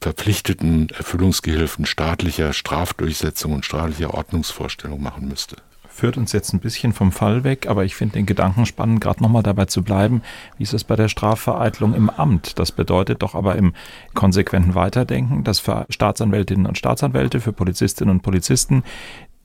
[0.00, 5.56] verpflichteten Erfüllungsgehilfen staatlicher Strafdurchsetzung und staatlicher Ordnungsvorstellung machen müsste
[5.98, 9.20] führt uns jetzt ein bisschen vom Fall weg, aber ich finde den Gedanken spannend, gerade
[9.20, 10.22] nochmal dabei zu bleiben.
[10.56, 12.60] Wie ist es bei der Strafvereitlung im Amt?
[12.60, 13.72] Das bedeutet doch aber im
[14.14, 18.84] konsequenten Weiterdenken, dass für Staatsanwältinnen und Staatsanwälte, für Polizistinnen und Polizisten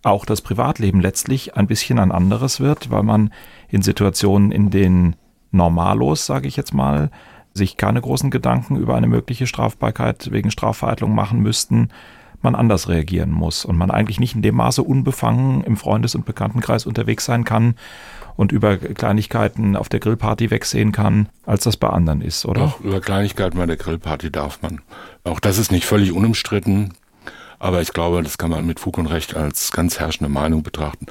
[0.03, 3.33] auch das Privatleben letztlich ein bisschen ein anderes wird, weil man
[3.69, 5.15] in Situationen, in denen
[5.49, 7.09] normalos, sage ich jetzt mal,
[7.55, 11.89] sich keine großen Gedanken über eine mögliche Strafbarkeit wegen Strafvereitlung machen müssten,
[12.43, 16.25] man anders reagieren muss und man eigentlich nicht in dem Maße unbefangen im Freundes- und
[16.25, 17.75] Bekanntenkreis unterwegs sein kann
[18.35, 22.61] und über Kleinigkeiten auf der Grillparty wegsehen kann, als das bei anderen ist, oder?
[22.61, 24.81] Doch, über Kleinigkeiten bei der Grillparty darf man.
[25.23, 26.93] Auch das ist nicht völlig unumstritten,
[27.59, 31.05] aber ich glaube, das kann man mit Fug und Recht als ganz herrschende Meinung betrachten.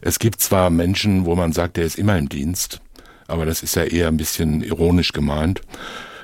[0.00, 2.80] Es gibt zwar Menschen, wo man sagt, der ist immer im Dienst,
[3.28, 5.60] aber das ist ja eher ein bisschen ironisch gemeint.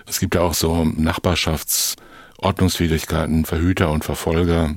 [0.06, 1.96] Es gibt ja auch so Nachbarschafts-
[2.42, 4.74] Ordnungswidrigkeiten, Verhüter und Verfolger,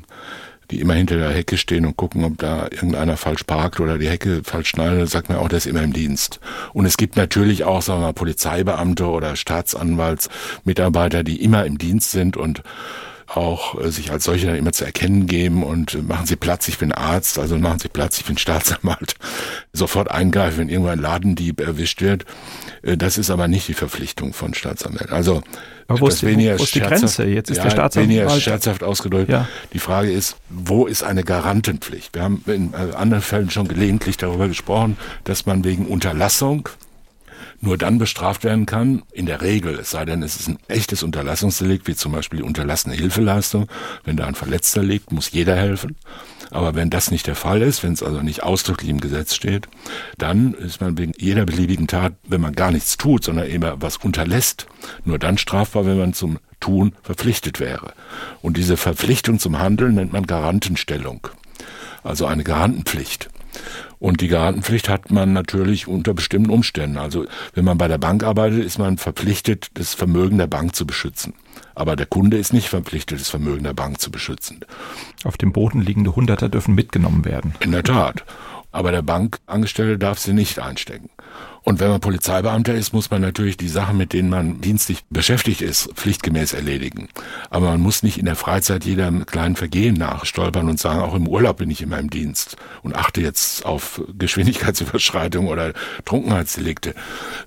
[0.71, 4.09] die immer hinter der Hecke stehen und gucken, ob da irgendeiner falsch parkt oder die
[4.09, 6.39] Hecke falsch schneidet, sagt man auch, der ist immer im Dienst.
[6.73, 12.11] Und es gibt natürlich auch, sagen wir mal, Polizeibeamte oder Staatsanwaltsmitarbeiter, die immer im Dienst
[12.11, 12.63] sind und
[13.27, 16.67] auch äh, sich als solche dann immer zu erkennen geben und äh, machen Sie Platz,
[16.67, 19.15] ich bin Arzt, also machen Sie Platz, ich bin Staatsanwalt.
[19.73, 22.25] Sofort eingreifen, wenn irgendwo ein Ladendieb erwischt wird.
[22.81, 25.13] Äh, das ist aber nicht die Verpflichtung von Staatsanwälten.
[25.13, 25.41] Also
[25.87, 27.25] aber wo ist, die, wo ist die Grenze?
[27.25, 28.09] Jetzt ist ja, der Staatsanwalt.
[28.09, 29.29] Weniger scherzhaft ausgedrückt.
[29.29, 29.47] Ja.
[29.73, 32.15] Die Frage ist, wo ist eine Garantenpflicht?
[32.15, 36.69] Wir haben in anderen Fällen schon gelegentlich darüber gesprochen, dass man wegen Unterlassung
[37.65, 41.03] nur dann bestraft werden kann, in der Regel, es sei denn, es ist ein echtes
[41.03, 43.67] Unterlassungsdelikt, wie zum Beispiel unterlassene Hilfeleistung.
[44.03, 45.95] Wenn da ein Verletzter liegt, muss jeder helfen.
[46.51, 49.67] Aber wenn das nicht der Fall ist, wenn es also nicht ausdrücklich im Gesetz steht,
[50.17, 53.97] dann ist man wegen jeder beliebigen Tat, wenn man gar nichts tut, sondern eben was
[53.97, 54.67] unterlässt,
[55.03, 57.93] nur dann strafbar, wenn man zum Tun verpflichtet wäre.
[58.41, 61.27] Und diese Verpflichtung zum Handeln nennt man Garantenstellung.
[62.03, 63.29] Also eine Garantenpflicht.
[63.99, 66.97] Und die Garantenpflicht hat man natürlich unter bestimmten Umständen.
[66.97, 70.85] Also wenn man bei der Bank arbeitet, ist man verpflichtet, das Vermögen der Bank zu
[70.85, 71.33] beschützen.
[71.73, 74.59] Aber der Kunde ist nicht verpflichtet, das Vermögen der Bank zu beschützen.
[75.23, 77.53] Auf dem Boden liegende Hunderter dürfen mitgenommen werden.
[77.59, 78.23] In der Tat.
[78.71, 81.09] Aber der Bankangestellte darf sie nicht einstecken.
[81.65, 85.63] Und wenn man Polizeibeamter ist, muss man natürlich die Sachen, mit denen man dienstlich beschäftigt
[85.63, 87.09] ist, pflichtgemäß erledigen.
[87.49, 91.27] Aber man muss nicht in der Freizeit jedem kleinen Vergehen nachstolpern und sagen, auch im
[91.27, 95.73] Urlaub bin ich immer im Dienst und achte jetzt auf Geschwindigkeitsüberschreitung oder
[96.05, 96.93] Trunkenheitsdelikte.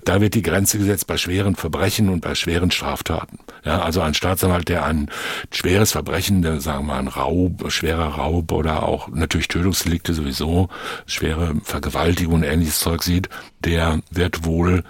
[0.03, 3.39] Da wird die Grenze gesetzt bei schweren Verbrechen und bei schweren Straftaten.
[3.63, 5.09] Ja, also ein Staatsanwalt, der ein
[5.49, 10.67] schweres Verbrechen, der, sagen wir mal ein Raub, schwerer Raub oder auch natürlich Tötungsdelikte sowieso,
[11.05, 13.29] schwere Vergewaltigung und ähnliches Zeug sieht,
[13.63, 14.83] der wird wohl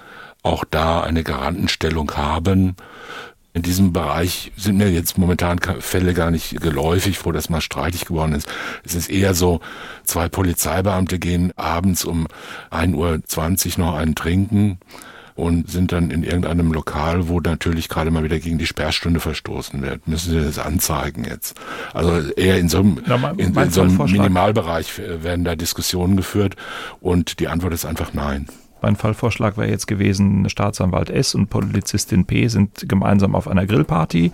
[0.44, 2.76] auch da eine Garantenstellung haben.
[3.54, 8.06] In diesem Bereich sind mir jetzt momentan Fälle gar nicht geläufig, wo das mal streitig
[8.06, 8.48] geworden ist.
[8.84, 9.60] Es ist eher so,
[10.04, 12.28] zwei Polizeibeamte gehen abends um
[12.72, 14.80] 1.20 Uhr noch einen trinken
[15.40, 19.82] und sind dann in irgendeinem Lokal, wo natürlich gerade mal wieder gegen die Sperrstunde verstoßen
[19.82, 20.08] wird.
[20.08, 21.60] Müssen Sie das anzeigen jetzt?
[21.94, 26.18] Also eher in so einem, Na, mein, in, in so einem Minimalbereich werden da Diskussionen
[26.18, 26.56] geführt
[27.00, 28.48] und die Antwort ist einfach nein.
[28.82, 34.32] Mein Fallvorschlag wäre jetzt gewesen, Staatsanwalt S und Polizistin P sind gemeinsam auf einer Grillparty.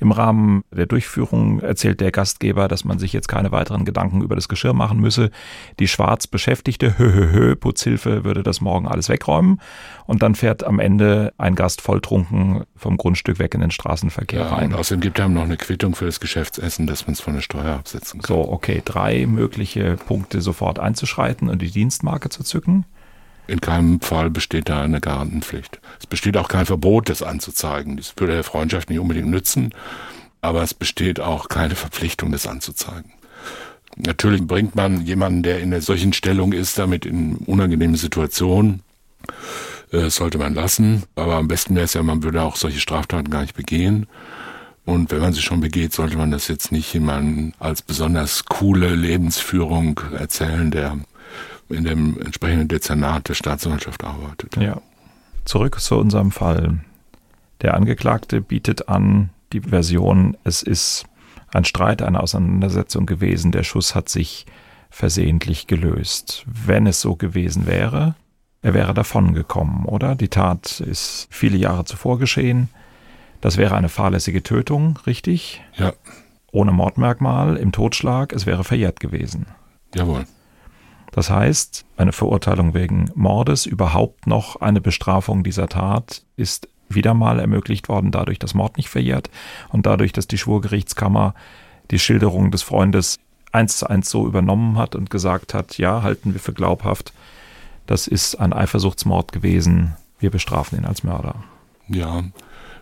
[0.00, 4.34] Im Rahmen der Durchführung erzählt der Gastgeber, dass man sich jetzt keine weiteren Gedanken über
[4.34, 5.30] das Geschirr machen müsse.
[5.78, 9.60] Die schwarz Beschäftigte, hö, hö, hö, Putzhilfe würde das morgen alles wegräumen.
[10.06, 14.48] Und dann fährt am Ende ein Gast volltrunken vom Grundstück weg in den Straßenverkehr ja,
[14.48, 14.72] rein.
[14.72, 17.42] Und außerdem gibt er noch eine Quittung für das Geschäftsessen, dass man es von der
[17.42, 18.36] Steuer absetzen kann.
[18.36, 22.84] So, okay, drei mögliche Punkte sofort einzuschreiten und die Dienstmarke zu zücken.
[23.48, 25.80] In keinem Fall besteht da eine Garantenpflicht.
[25.98, 27.96] Es besteht auch kein Verbot, das anzuzeigen.
[27.96, 29.74] Das würde der Freundschaft nicht unbedingt nützen,
[30.40, 33.12] aber es besteht auch keine Verpflichtung, das anzuzeigen.
[33.96, 38.82] Natürlich bringt man jemanden, der in einer solchen Stellung ist, damit in unangenehme Situationen.
[39.90, 41.04] Äh, sollte man lassen.
[41.14, 44.06] Aber am besten wäre es ja, man würde auch solche Straftaten gar nicht begehen.
[44.84, 48.94] Und wenn man sie schon begeht, sollte man das jetzt nicht jemandem als besonders coole
[48.94, 50.98] Lebensführung erzählen, der
[51.68, 54.56] in dem entsprechenden Dezernat der Staatsanwaltschaft arbeitet.
[54.56, 54.80] Ja.
[55.44, 56.80] Zurück zu unserem Fall.
[57.62, 61.06] Der Angeklagte bietet an, die Version, es ist
[61.52, 64.46] ein Streit, eine Auseinandersetzung gewesen, der Schuss hat sich
[64.90, 66.44] versehentlich gelöst.
[66.46, 68.14] Wenn es so gewesen wäre,
[68.62, 70.14] er wäre davongekommen, oder?
[70.14, 72.68] Die Tat ist viele Jahre zuvor geschehen.
[73.40, 75.62] Das wäre eine fahrlässige Tötung, richtig?
[75.76, 75.92] Ja.
[76.50, 79.46] Ohne Mordmerkmal, im Totschlag, es wäre verjährt gewesen.
[79.94, 80.26] Jawohl.
[81.12, 87.38] Das heißt, eine Verurteilung wegen Mordes, überhaupt noch eine Bestrafung dieser Tat ist wieder mal
[87.38, 89.30] ermöglicht worden, dadurch, dass Mord nicht verjährt
[89.68, 91.34] und dadurch, dass die Schwurgerichtskammer
[91.90, 93.18] die Schilderung des Freundes
[93.52, 97.12] eins zu eins so übernommen hat und gesagt hat, ja, halten wir für glaubhaft,
[97.86, 101.36] das ist ein Eifersuchtsmord gewesen, wir bestrafen ihn als Mörder.
[101.88, 102.22] Ja,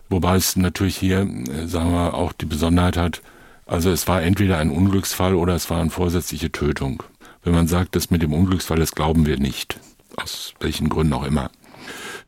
[0.09, 3.21] wobei es natürlich hier, äh, sagen wir, auch die Besonderheit hat,
[3.65, 7.03] also es war entweder ein Unglücksfall oder es war eine vorsätzliche Tötung
[7.47, 9.79] wenn man sagt, das mit dem Unglücksfall, das glauben wir nicht.
[10.17, 11.49] Aus welchen Gründen auch immer.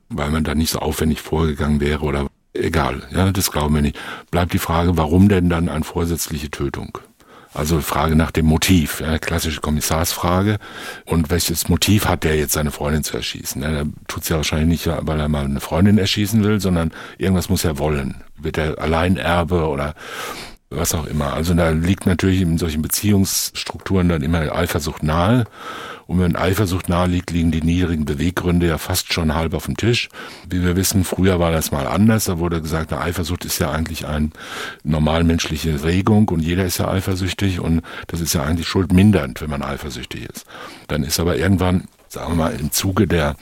[0.07, 3.99] Weil man da nicht so aufwendig vorgegangen wäre oder egal, ja, das glauben wir nicht.
[4.31, 6.99] Bleibt die Frage, warum denn dann eine vorsätzliche Tötung?
[7.53, 10.57] Also Frage nach dem Motiv, ja, klassische Kommissarsfrage.
[11.05, 13.61] Und welches Motiv hat der jetzt, seine Freundin zu erschießen?
[13.61, 16.91] Ja, er tut es ja wahrscheinlich nicht, weil er mal eine Freundin erschießen will, sondern
[17.17, 18.23] irgendwas muss er wollen.
[18.37, 19.95] Wird er Alleinerbe oder
[20.69, 21.33] was auch immer.
[21.33, 25.45] Also da liegt natürlich in solchen Beziehungsstrukturen dann immer Eifersucht nahe.
[26.05, 29.77] Und wenn Eifersucht nahe liegt, liegen die niedrigen Beweggründe ja fast schon halb auf dem
[29.77, 30.09] Tisch.
[30.49, 32.25] Wie wir wissen, früher war das mal anders.
[32.25, 34.29] Da wurde gesagt, eine Eifersucht ist ja eigentlich eine
[34.83, 39.63] normalmenschliche Regung und jeder ist ja eifersüchtig und das ist ja eigentlich schuldmindernd, wenn man
[39.63, 40.45] eifersüchtig ist.
[40.87, 43.35] Dann ist aber irgendwann sagen wir mal, im Zuge der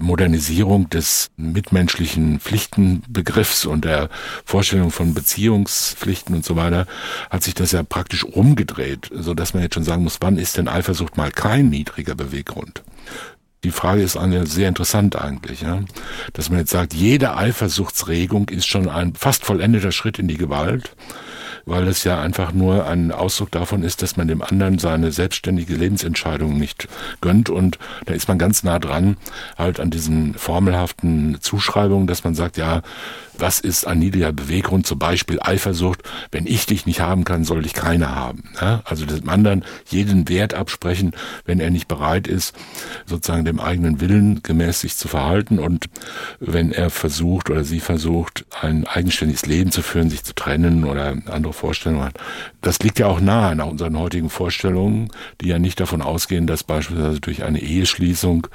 [0.00, 4.08] Modernisierung des mitmenschlichen Pflichtenbegriffs und der
[4.44, 6.86] Vorstellung von Beziehungspflichten und so weiter
[7.28, 10.56] hat sich das ja praktisch umgedreht, so dass man jetzt schon sagen muss, wann ist
[10.56, 12.82] denn Eifersucht mal kein niedriger Beweggrund?
[13.62, 15.80] Die Frage ist eine sehr interessant eigentlich, ja?
[16.32, 20.96] dass man jetzt sagt, jede Eifersuchtsregung ist schon ein fast vollendeter Schritt in die Gewalt
[21.70, 25.74] weil es ja einfach nur ein Ausdruck davon ist, dass man dem anderen seine selbstständige
[25.74, 26.88] Lebensentscheidung nicht
[27.20, 29.16] gönnt und da ist man ganz nah dran
[29.56, 32.82] halt an diesen formelhaften Zuschreibungen, dass man sagt, ja,
[33.40, 37.64] was ist ein niedriger Beweggrund, zum Beispiel Eifersucht, wenn ich dich nicht haben kann, soll
[37.64, 38.44] ich keine haben.
[38.60, 38.82] Ja?
[38.84, 41.12] Also dem anderen jeden Wert absprechen,
[41.44, 42.54] wenn er nicht bereit ist,
[43.06, 45.86] sozusagen dem eigenen Willen gemäß sich zu verhalten und
[46.38, 51.16] wenn er versucht oder sie versucht, ein eigenständiges Leben zu führen, sich zu trennen oder
[51.26, 52.14] andere Vorstellungen hat.
[52.62, 56.64] Das liegt ja auch nahe nach unseren heutigen Vorstellungen, die ja nicht davon ausgehen, dass
[56.64, 58.46] beispielsweise durch eine Eheschließung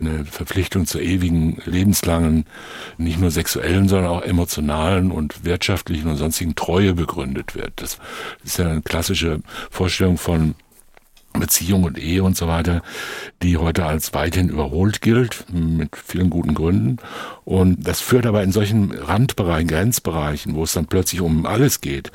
[0.00, 2.46] eine Verpflichtung zur ewigen, lebenslangen,
[2.98, 7.72] nicht nur sexuellen, sondern auch emotionalen und wirtschaftlichen und sonstigen Treue begründet wird.
[7.76, 7.98] Das
[8.44, 9.40] ist ja eine klassische
[9.70, 10.54] Vorstellung von
[11.40, 12.82] Beziehung und Ehe und so weiter,
[13.42, 16.98] die heute als weithin überholt gilt, mit vielen guten Gründen.
[17.44, 22.10] Und das führt aber in solchen Randbereichen, Grenzbereichen, wo es dann plötzlich um alles geht,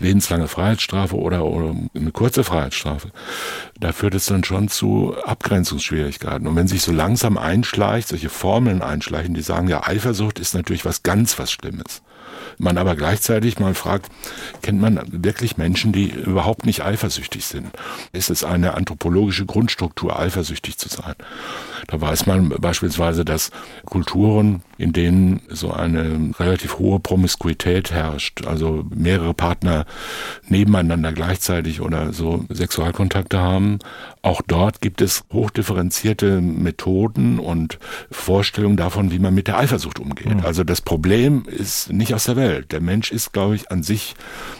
[0.00, 3.10] lebenslange Freiheitsstrafe oder, oder eine kurze Freiheitsstrafe,
[3.78, 6.46] da führt es dann schon zu Abgrenzungsschwierigkeiten.
[6.46, 10.84] Und wenn sich so langsam einschleicht, solche Formeln einschleichen, die sagen, ja, Eifersucht ist natürlich
[10.84, 12.02] was ganz was Schlimmes
[12.58, 14.10] man aber gleichzeitig mal fragt,
[14.62, 17.68] kennt man wirklich Menschen, die überhaupt nicht eifersüchtig sind?
[18.12, 21.14] Ist es eine anthropologische Grundstruktur, eifersüchtig zu sein.
[21.86, 23.50] Da weiß man beispielsweise, dass
[23.84, 29.84] Kulturen, in denen so eine relativ hohe Promiskuität herrscht, also mehrere Partner
[30.48, 33.78] nebeneinander gleichzeitig oder so Sexualkontakte haben,
[34.22, 37.78] auch dort gibt es hochdifferenzierte Methoden und
[38.10, 40.36] Vorstellungen davon, wie man mit der Eifersucht umgeht.
[40.36, 40.44] Mhm.
[40.44, 42.72] Also das Problem ist nicht aus der Welt.
[42.72, 44.14] Der Mensch ist, glaube ich, an sich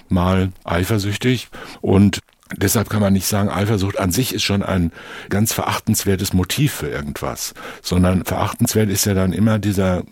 [0.09, 1.49] mal eifersüchtig
[1.81, 2.21] und
[2.57, 4.93] Deshalb kann man nicht sagen, Eifersucht an sich ist schon ein
[5.31, 10.05] ganz verachtenswertes Motiv für irgendwas, sondern verachtenswert ist ja dann immer dieser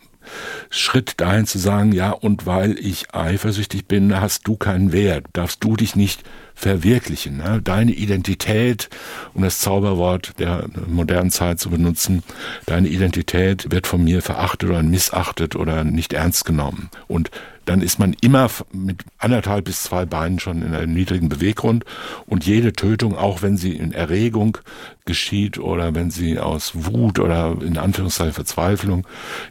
[0.71, 5.63] Schritt dahin zu sagen, ja, und weil ich eifersüchtig bin, hast du keinen Wert, darfst
[5.63, 6.23] du dich nicht
[6.55, 7.39] verwirklichen.
[7.39, 7.61] Ne?
[7.63, 8.89] Deine Identität,
[9.35, 12.23] um das Zauberwort der modernen Zeit zu benutzen,
[12.67, 16.91] deine Identität wird von mir verachtet oder missachtet oder nicht ernst genommen.
[17.09, 17.31] Und
[17.65, 21.85] dann ist man immer mit anderthalb bis zwei Beinen schon in einem niedrigen Beweggrund.
[22.27, 24.59] Und jede Tötung, auch wenn sie in Erregung
[25.05, 29.07] geschieht oder wenn sie aus Wut oder in Anführungszeichen Verzweiflung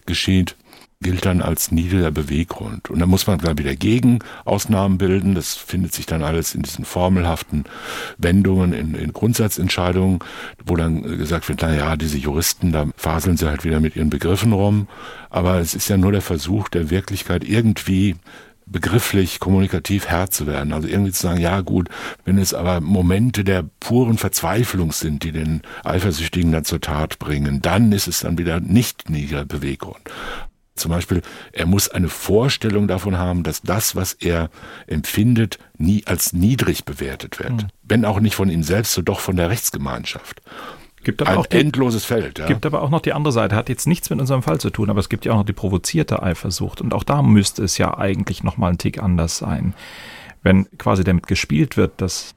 [0.05, 0.55] geschieht,
[1.01, 2.89] gilt dann als niedriger Beweggrund.
[2.89, 5.35] Und da muss man dann wieder Gegenausnahmen bilden.
[5.35, 7.65] Das findet sich dann alles in diesen formelhaften
[8.17, 10.19] Wendungen, in, in Grundsatzentscheidungen,
[10.65, 14.09] wo dann gesagt wird, na ja, diese Juristen, da faseln sie halt wieder mit ihren
[14.09, 14.87] Begriffen rum.
[15.29, 18.15] Aber es ist ja nur der Versuch der Wirklichkeit irgendwie
[18.71, 20.71] begrifflich, kommunikativ Herr zu werden.
[20.71, 21.89] Also irgendwie zu sagen, ja gut,
[22.25, 27.61] wenn es aber Momente der puren Verzweiflung sind, die den Eifersüchtigen dann zur Tat bringen,
[27.61, 29.99] dann ist es dann wieder nicht niedriger Beweggrund.
[30.81, 31.21] Zum Beispiel,
[31.53, 34.49] er muss eine Vorstellung davon haben, dass das, was er
[34.87, 37.51] empfindet, nie als niedrig bewertet wird.
[37.53, 37.67] Mhm.
[37.83, 40.41] Wenn auch nicht von ihm selbst, so doch von der Rechtsgemeinschaft.
[41.03, 42.39] Gibt aber ein auch die, endloses Feld.
[42.39, 42.47] Ja.
[42.47, 43.55] Gibt aber auch noch die andere Seite.
[43.55, 45.53] Hat jetzt nichts mit unserem Fall zu tun, aber es gibt ja auch noch die
[45.53, 46.81] provozierte Eifersucht.
[46.81, 49.73] Und auch da müsste es ja eigentlich noch mal ein Tick anders sein.
[50.43, 52.33] Wenn quasi damit gespielt wird, dass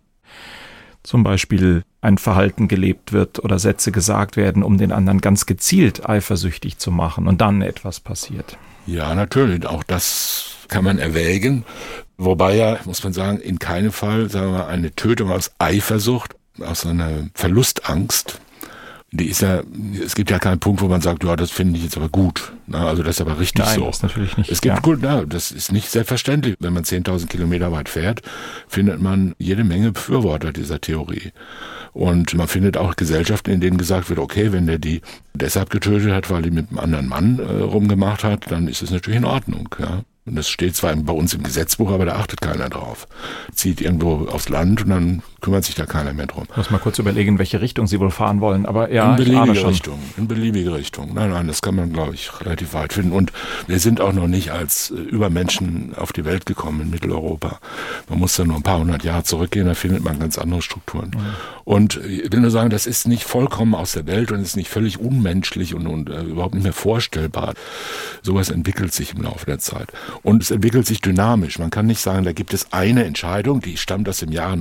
[1.02, 6.08] zum Beispiel ein Verhalten gelebt wird oder Sätze gesagt werden, um den anderen ganz gezielt
[6.08, 8.58] eifersüchtig zu machen und dann etwas passiert.
[8.86, 9.66] Ja, natürlich.
[9.66, 11.64] Auch das kann man erwägen.
[12.18, 16.86] Wobei ja, muss man sagen, in keinem Fall, sagen wir eine Tötung aus Eifersucht, aus
[16.86, 18.40] einer Verlustangst
[19.14, 19.62] die ist ja,
[20.04, 22.52] es gibt ja keinen Punkt, wo man sagt, ja, das finde ich jetzt aber gut.
[22.66, 23.86] Na, also das ist aber richtig Nein, so.
[23.86, 24.50] Das ist natürlich nicht.
[24.50, 24.80] Es gibt ja.
[24.80, 26.56] gut, na, das ist nicht selbstverständlich.
[26.58, 28.22] Wenn man 10.000 Kilometer weit fährt,
[28.66, 31.30] findet man jede Menge Befürworter dieser Theorie.
[31.92, 35.00] Und man findet auch Gesellschaften, in denen gesagt wird, okay, wenn der die
[35.32, 38.90] deshalb getötet hat, weil die mit einem anderen Mann äh, rumgemacht hat, dann ist es
[38.90, 39.68] natürlich in Ordnung.
[39.78, 40.02] Ja.
[40.26, 43.06] Und das steht zwar bei uns im Gesetzbuch, aber da achtet keiner drauf.
[43.52, 46.44] Zieht irgendwo aufs Land und dann kümmert sich da keiner mehr drum.
[46.52, 48.64] Ich muss mal kurz überlegen, in welche Richtung Sie wohl fahren wollen.
[48.64, 49.98] Aber ja, in beliebige Richtung.
[50.16, 51.12] In beliebige Richtung.
[51.12, 53.12] Nein, nein, das kann man, glaube ich, relativ weit finden.
[53.12, 53.30] Und
[53.66, 57.58] wir sind auch noch nicht als äh, Übermenschen auf die Welt gekommen in Mitteleuropa.
[58.08, 61.10] Man muss da nur ein paar hundert Jahre zurückgehen, da findet man ganz andere Strukturen.
[61.14, 61.20] Mhm.
[61.64, 64.70] Und ich will nur sagen, das ist nicht vollkommen aus der Welt und ist nicht
[64.70, 67.52] völlig unmenschlich und, und äh, überhaupt nicht mehr vorstellbar.
[68.22, 69.92] Sowas entwickelt sich im Laufe der Zeit.
[70.22, 71.58] Und es entwickelt sich dynamisch.
[71.58, 74.56] Man kann nicht sagen, da gibt es eine Entscheidung, die stammt aus dem Jahre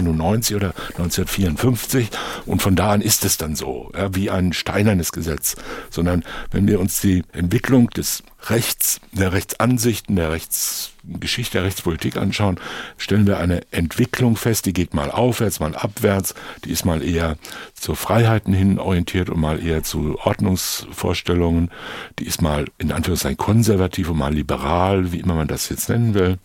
[0.00, 2.10] 1991 oder 1954
[2.46, 5.56] und von da an ist es dann so, ja, wie ein steinernes Gesetz.
[5.90, 12.58] Sondern wenn wir uns die Entwicklung des Rechts, der Rechtsansichten, der Rechtsgeschichte, der Rechtspolitik anschauen,
[12.96, 16.34] stellen wir eine Entwicklung fest, die geht mal aufwärts, mal abwärts,
[16.64, 17.36] die ist mal eher
[17.74, 21.70] zu Freiheiten hin orientiert und mal eher zu Ordnungsvorstellungen,
[22.18, 26.14] die ist mal in Anführungszeichen konservativ und mal liberal, wie immer man das jetzt nennen
[26.14, 26.38] will.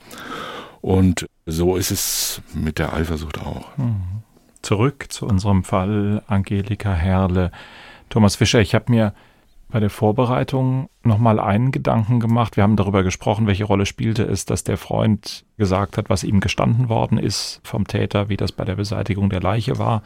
[0.86, 3.76] Und so ist es mit der Eifersucht auch.
[3.76, 4.22] Mhm.
[4.62, 7.50] Zurück zu unserem Fall Angelika Herle.
[8.10, 9.16] Thomas Fischer, ich habe mir
[9.68, 12.56] bei der Vorbereitung nochmal einen Gedanken gemacht.
[12.56, 16.40] Wir haben darüber gesprochen, welche Rolle spielte es, dass der Freund gesagt hat, was ihm
[16.40, 20.04] gestanden worden ist vom Täter, wie das bei der Beseitigung der Leiche war.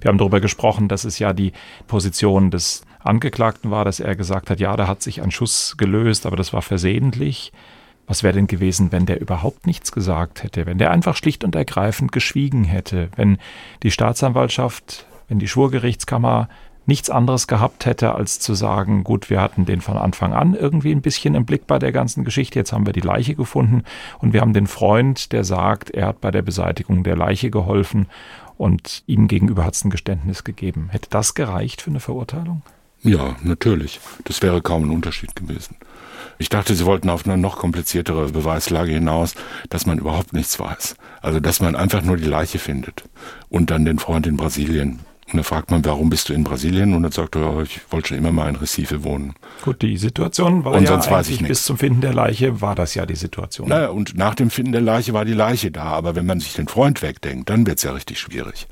[0.00, 1.50] Wir haben darüber gesprochen, dass es ja die
[1.88, 6.24] Position des Angeklagten war, dass er gesagt hat, ja, da hat sich ein Schuss gelöst,
[6.24, 7.50] aber das war versehentlich.
[8.10, 11.54] Was wäre denn gewesen, wenn der überhaupt nichts gesagt hätte, wenn der einfach schlicht und
[11.54, 13.38] ergreifend geschwiegen hätte, wenn
[13.84, 16.48] die Staatsanwaltschaft, wenn die Schwurgerichtskammer
[16.86, 20.90] nichts anderes gehabt hätte, als zu sagen, gut, wir hatten den von Anfang an irgendwie
[20.90, 23.84] ein bisschen im Blick bei der ganzen Geschichte, jetzt haben wir die Leiche gefunden
[24.18, 28.08] und wir haben den Freund, der sagt, er hat bei der Beseitigung der Leiche geholfen
[28.58, 30.88] und ihm gegenüber hat es ein Geständnis gegeben.
[30.90, 32.62] Hätte das gereicht für eine Verurteilung?
[33.04, 34.00] Ja, natürlich.
[34.24, 35.76] Das wäre kaum ein Unterschied gewesen.
[36.40, 39.34] Ich dachte, Sie wollten auf eine noch kompliziertere Beweislage hinaus,
[39.68, 40.96] dass man überhaupt nichts weiß.
[41.20, 43.04] Also, dass man einfach nur die Leiche findet
[43.50, 46.94] und dann den Freund in Brasilien und dann fragt man, warum bist du in Brasilien?
[46.94, 49.34] Und dann sagt er, ich wollte schon immer mal in Recife wohnen.
[49.62, 52.74] Gut, die Situation war und ja sonst weiß ich bis zum Finden der Leiche war
[52.74, 53.68] das ja die Situation.
[53.68, 55.84] Naja, und nach dem Finden der Leiche war die Leiche da.
[55.84, 58.66] Aber wenn man sich den Freund wegdenkt, dann wird's ja richtig schwierig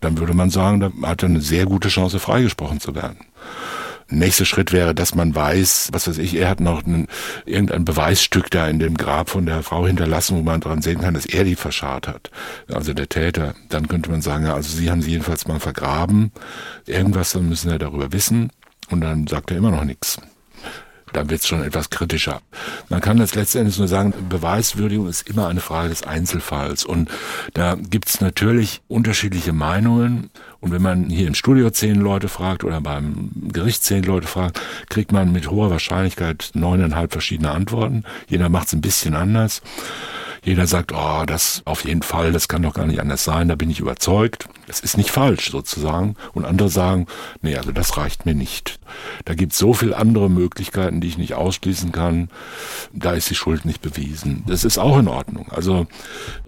[0.00, 3.16] dann würde man sagen, da hat er eine sehr gute Chance, freigesprochen zu werden.
[4.08, 7.08] Nächster Schritt wäre, dass man weiß, was weiß ich, er hat noch ein,
[7.44, 11.14] irgendein Beweisstück da in dem Grab von der Frau hinterlassen, wo man dran sehen kann,
[11.14, 12.30] dass er die verscharrt hat.
[12.72, 13.54] Also der Täter.
[13.68, 16.30] Dann könnte man sagen, ja, also sie haben sie jedenfalls mal vergraben.
[16.86, 18.50] Irgendwas, dann müssen wir darüber wissen.
[18.90, 20.20] Und dann sagt er immer noch nichts
[21.16, 22.40] dann wird es schon etwas kritischer.
[22.88, 26.84] Man kann das letztendlich nur sagen, Beweiswürdigung ist immer eine Frage des Einzelfalls.
[26.84, 27.10] Und
[27.54, 30.30] da gibt es natürlich unterschiedliche Meinungen.
[30.66, 34.60] Und wenn man hier im Studio zehn Leute fragt oder beim Gericht zehn Leute fragt,
[34.88, 38.02] kriegt man mit hoher Wahrscheinlichkeit neuneinhalb verschiedene Antworten.
[38.28, 39.62] Jeder macht es ein bisschen anders.
[40.42, 43.54] Jeder sagt, oh, das auf jeden Fall, das kann doch gar nicht anders sein, da
[43.54, 44.48] bin ich überzeugt.
[44.66, 46.16] Das ist nicht falsch sozusagen.
[46.32, 47.06] Und andere sagen,
[47.42, 48.80] nee, also das reicht mir nicht.
[49.24, 52.28] Da gibt es so viele andere Möglichkeiten, die ich nicht ausschließen kann.
[52.92, 54.42] Da ist die Schuld nicht bewiesen.
[54.48, 55.46] Das ist auch in Ordnung.
[55.52, 55.86] Also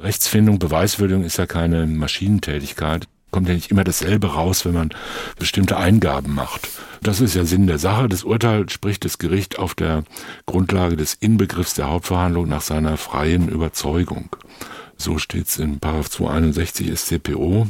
[0.00, 4.90] Rechtsfindung, Beweiswürdigung ist ja keine Maschinentätigkeit kommt ja nicht immer dasselbe raus, wenn man
[5.38, 6.68] bestimmte Eingaben macht.
[7.02, 8.08] Das ist ja Sinn der Sache.
[8.08, 10.04] Das Urteil spricht das Gericht auf der
[10.46, 14.30] Grundlage des Inbegriffs der Hauptverhandlung nach seiner freien Überzeugung.
[14.96, 17.68] So steht es in 261 StPO.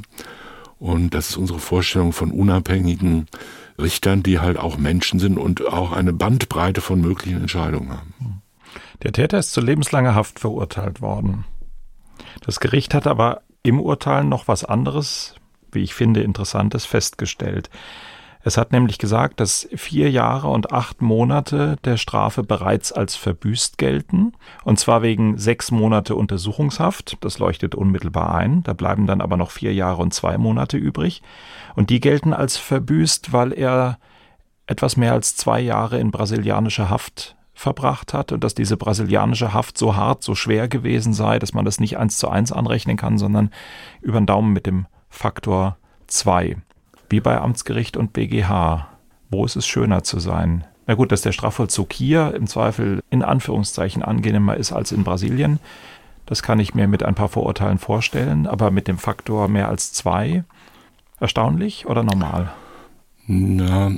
[0.79, 3.27] Und das ist unsere Vorstellung von unabhängigen
[3.81, 8.43] Richtern, die halt auch Menschen sind und auch eine Bandbreite von möglichen Entscheidungen haben.
[9.03, 11.45] Der Täter ist zu lebenslanger Haft verurteilt worden.
[12.41, 15.35] Das Gericht hat aber im Urteil noch was anderes
[15.73, 17.71] wie ich finde, Interessantes festgestellt.
[18.45, 23.79] Es hat nämlich gesagt, dass vier Jahre und acht Monate der Strafe bereits als verbüßt
[23.79, 24.33] gelten,
[24.65, 29.51] und zwar wegen sechs Monate Untersuchungshaft, das leuchtet unmittelbar ein, da bleiben dann aber noch
[29.51, 31.23] vier Jahre und zwei Monate übrig,
[31.75, 33.99] und die gelten als verbüßt, weil er
[34.67, 39.79] etwas mehr als zwei Jahre in brasilianischer Haft verbracht hat und dass diese brasilianische Haft
[39.79, 43.19] so hart, so schwer gewesen sei, dass man das nicht eins zu eins anrechnen kann,
[43.19, 43.51] sondern
[44.01, 44.87] über den Daumen mit dem
[45.19, 46.59] Faktor 2.
[47.11, 48.87] Wie bei Amtsgericht und BGH.
[49.31, 50.65] Wo ist es schöner zu sein?
[50.87, 55.59] Na gut, dass der Strafvollzug hier im Zweifel in Anführungszeichen angenehmer ist als in Brasilien,
[56.27, 59.93] das kann ich mir mit ein paar Vorurteilen vorstellen, aber mit dem Faktor mehr als
[59.93, 60.45] zwei,
[61.19, 62.53] erstaunlich oder normal?
[63.27, 63.91] Na,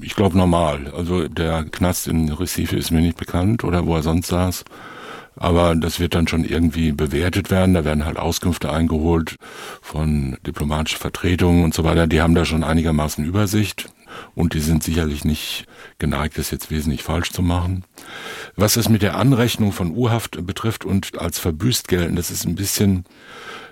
[0.00, 0.92] ich glaube normal.
[0.96, 4.64] Also der Knast in Recife ist mir nicht bekannt oder wo er sonst saß.
[5.36, 7.74] Aber das wird dann schon irgendwie bewertet werden.
[7.74, 9.36] Da werden halt Auskünfte eingeholt
[9.82, 12.06] von diplomatischen Vertretungen und so weiter.
[12.06, 13.88] Die haben da schon einigermaßen Übersicht
[14.34, 15.66] und die sind sicherlich nicht
[15.98, 17.84] geneigt, das jetzt wesentlich falsch zu machen.
[18.56, 22.54] Was es mit der Anrechnung von Urhaft betrifft und als verbüßt gelten, das ist ein
[22.54, 23.04] bisschen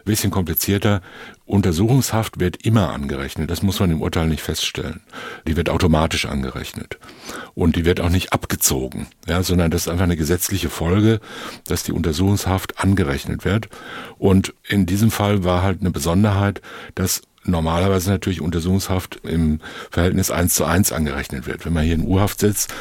[0.05, 1.01] bisschen komplizierter.
[1.47, 3.51] Untersuchungshaft wird immer angerechnet.
[3.51, 5.01] Das muss man im Urteil nicht feststellen.
[5.47, 6.99] Die wird automatisch angerechnet.
[7.55, 11.21] Und die wird auch nicht abgezogen, ja, sondern das ist einfach eine gesetzliche Folge,
[11.67, 13.69] dass die Untersuchungshaft angerechnet wird.
[14.19, 16.63] Und in diesem Fall war halt eine Besonderheit,
[16.95, 19.61] dass normalerweise natürlich Untersuchungshaft im
[19.91, 21.67] Verhältnis eins zu eins angerechnet wird.
[21.67, 22.73] Wenn man hier in U-Haft sitzt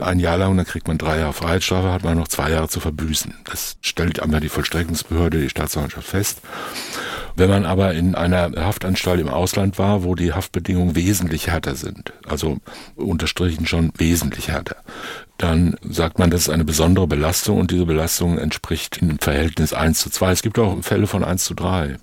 [0.00, 2.80] ein Jahr lang dann kriegt man drei Jahre Freiheitsstrafe, hat man noch zwei Jahre zu
[2.80, 3.34] verbüßen.
[3.44, 6.40] Das stellt einmal die Vollstreckungsbehörde, die Staatsanwaltschaft fest.
[7.36, 12.12] Wenn man aber in einer Haftanstalt im Ausland war, wo die Haftbedingungen wesentlich härter sind,
[12.28, 12.58] also
[12.96, 14.76] unterstrichen schon wesentlich härter,
[15.38, 19.98] dann sagt man, das ist eine besondere Belastung und diese Belastung entspricht im Verhältnis 1
[20.00, 20.32] zu 2.
[20.32, 21.96] Es gibt auch Fälle von 1 zu 3.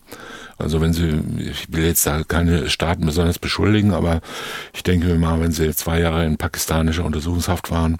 [0.58, 4.22] Also wenn Sie, ich will jetzt da keine Staaten besonders beschuldigen, aber
[4.74, 7.98] ich denke mal, wenn Sie zwei Jahre in pakistanischer Untersuchungshaft waren,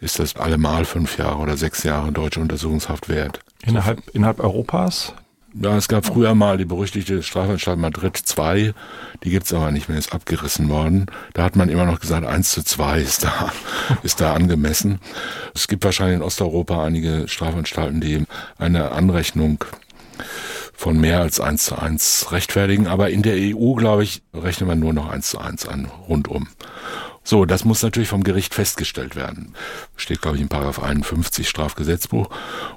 [0.00, 3.40] ist das allemal fünf Jahre oder sechs Jahre deutsche Untersuchungshaft wert.
[3.66, 5.14] Innerhalb, innerhalb Europas?
[5.56, 8.74] Ja, es gab früher mal die berüchtigte Strafanstalt Madrid 2,
[9.22, 11.06] die gibt's aber nicht mehr, ist abgerissen worden.
[11.32, 13.52] Da hat man immer noch gesagt, 1 zu 2 ist da,
[14.02, 14.98] ist da angemessen.
[15.54, 18.24] Es gibt wahrscheinlich in Osteuropa einige Strafanstalten, die
[18.58, 19.64] eine Anrechnung
[20.74, 22.86] von mehr als eins zu eins rechtfertigen.
[22.86, 26.48] Aber in der EU, glaube ich, rechnet man nur noch eins zu eins an, rundum.
[27.22, 29.54] So, das muss natürlich vom Gericht festgestellt werden.
[29.96, 32.28] Steht, glaube ich, in Paragraph 51 Strafgesetzbuch.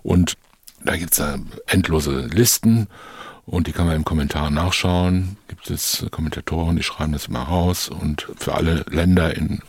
[0.04, 0.38] Und
[0.84, 2.88] da gibt's da endlose Listen
[3.46, 5.38] und die kann man im Kommentar nachschauen.
[5.48, 9.62] Gibt es Kommentatoren, die schreiben das immer raus und für alle Länder in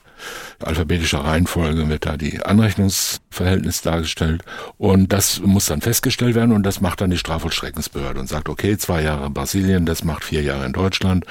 [0.61, 4.43] alphabetischer Reihenfolge wird da die Anrechnungsverhältnis dargestellt
[4.77, 8.77] und das muss dann festgestellt werden und das macht dann die Strafvollstreckungsbehörde und sagt, okay,
[8.79, 11.25] zwei Jahre Brasilien, das macht vier Jahre in Deutschland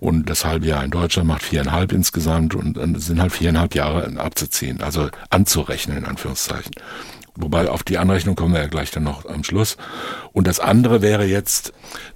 [0.00, 4.18] und das halbe Jahr in Deutschland macht viereinhalb insgesamt und dann sind halt viereinhalb Jahre
[4.18, 6.72] abzuziehen, also anzurechnen in Anführungszeichen.
[7.34, 9.78] Wobei auf die Anrechnung kommen wir ja gleich dann noch am Schluss.
[10.32, 11.72] Und das andere wäre jetzt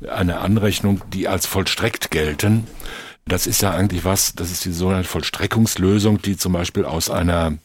[0.06, 2.66] eine Anrechnung, die als vollstreckt gelten.
[3.28, 7.58] Das ist ja eigentlich was, das ist die sogenannte Vollstreckungslösung, die zum Beispiel aus einer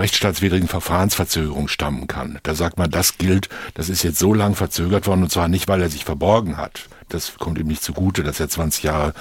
[0.00, 2.38] rechtsstaatswidrigen Verfahrensverzögerung stammen kann.
[2.42, 5.68] Da sagt man, das gilt, das ist jetzt so lang verzögert worden und zwar nicht,
[5.68, 6.88] weil er sich verborgen hat.
[7.10, 9.12] Das kommt ihm nicht zugute, dass er 20 Jahre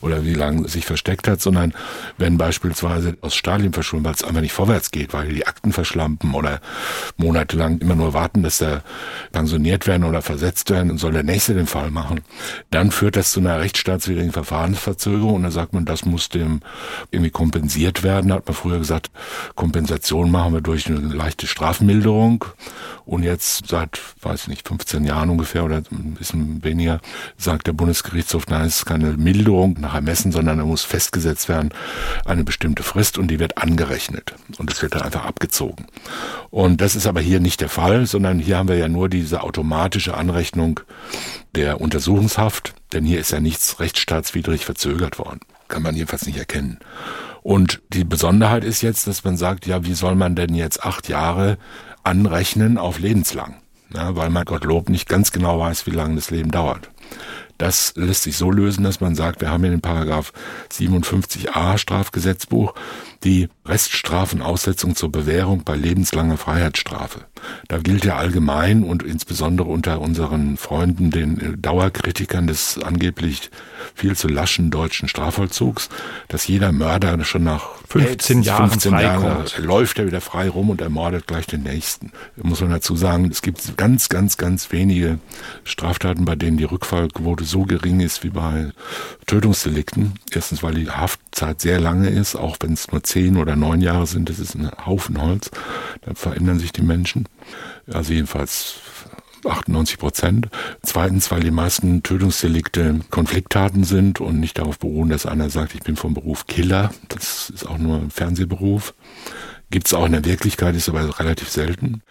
[0.00, 1.74] oder wie lange sich versteckt hat, sondern
[2.18, 6.34] wenn beispielsweise aus Stalin verschwunden, weil es einfach nicht vorwärts geht, weil die Akten verschlampen
[6.34, 6.60] oder
[7.16, 8.82] monatelang immer nur warten, dass er
[9.32, 12.20] pensioniert werden oder versetzt werden und soll der Nächste den Fall machen,
[12.70, 16.60] dann führt das zu einer rechtsstaatswidrigen Verfahrensverzögerung und dann sagt man, das muss dem
[17.10, 19.10] irgendwie kompensiert werden, hat man früher gesagt,
[19.54, 22.44] Kompensation machen wir durch eine leichte Strafmilderung
[23.04, 27.00] und jetzt seit, weiß ich nicht, 15 Jahren ungefähr oder ein bisschen weniger
[27.36, 31.70] sagt der Bundesgerichtshof, nein, es ist keine Milderung nach Ermessen, sondern da muss festgesetzt werden
[32.24, 35.86] eine bestimmte Frist und die wird angerechnet und es wird dann einfach abgezogen.
[36.50, 39.42] Und das ist aber hier nicht der Fall, sondern hier haben wir ja nur diese
[39.42, 40.80] automatische Anrechnung
[41.54, 45.40] der Untersuchungshaft, denn hier ist ja nichts rechtsstaatswidrig verzögert worden.
[45.68, 46.78] Kann man jedenfalls nicht erkennen.
[47.48, 51.08] Und die Besonderheit ist jetzt, dass man sagt, ja, wie soll man denn jetzt acht
[51.08, 51.56] Jahre
[52.02, 53.54] anrechnen auf lebenslang?
[53.94, 56.90] Ja, weil man Gottlob nicht ganz genau weiß, wie lange das Leben dauert.
[57.56, 60.34] Das lässt sich so lösen, dass man sagt, wir haben in den Paragraph
[60.70, 62.74] 57a Strafgesetzbuch
[63.24, 67.26] die Reststrafenaussetzung zur Bewährung bei lebenslanger Freiheitsstrafe.
[67.68, 73.50] Da gilt ja allgemein und insbesondere unter unseren Freunden, den Dauerkritikern des angeblich
[73.94, 75.88] viel zu laschen deutschen Strafvollzugs,
[76.28, 80.80] dass jeder Mörder schon nach 15 Jahren 15 Jahre läuft er wieder frei rum und
[80.80, 82.12] ermordet gleich den nächsten.
[82.36, 85.18] Muss man dazu sagen, es gibt ganz, ganz, ganz wenige
[85.64, 88.70] Straftaten, bei denen die Rückfallquote so gering ist wie bei
[89.26, 90.14] Tötungsdelikten.
[90.30, 90.90] Erstens, weil die
[91.38, 94.56] Haftzeit sehr lange ist, auch wenn es nur zehn oder neun Jahre sind, das ist
[94.56, 95.50] ein Haufen Holz.
[96.02, 97.28] Da verändern sich die Menschen.
[97.86, 98.80] Also jedenfalls
[99.44, 100.48] 98 Prozent.
[100.82, 105.82] Zweitens, weil die meisten Tötungsdelikte Konflikttaten sind und nicht darauf beruhen, dass einer sagt, ich
[105.82, 106.90] bin vom Beruf Killer.
[107.08, 108.94] Das ist auch nur ein Fernsehberuf.
[109.70, 112.02] Gibt es auch in der Wirklichkeit, ist aber relativ selten.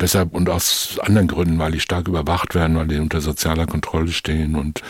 [0.00, 4.10] Deshalb und aus anderen Gründen, weil die stark überwacht werden, weil die unter sozialer Kontrolle
[4.10, 4.82] stehen und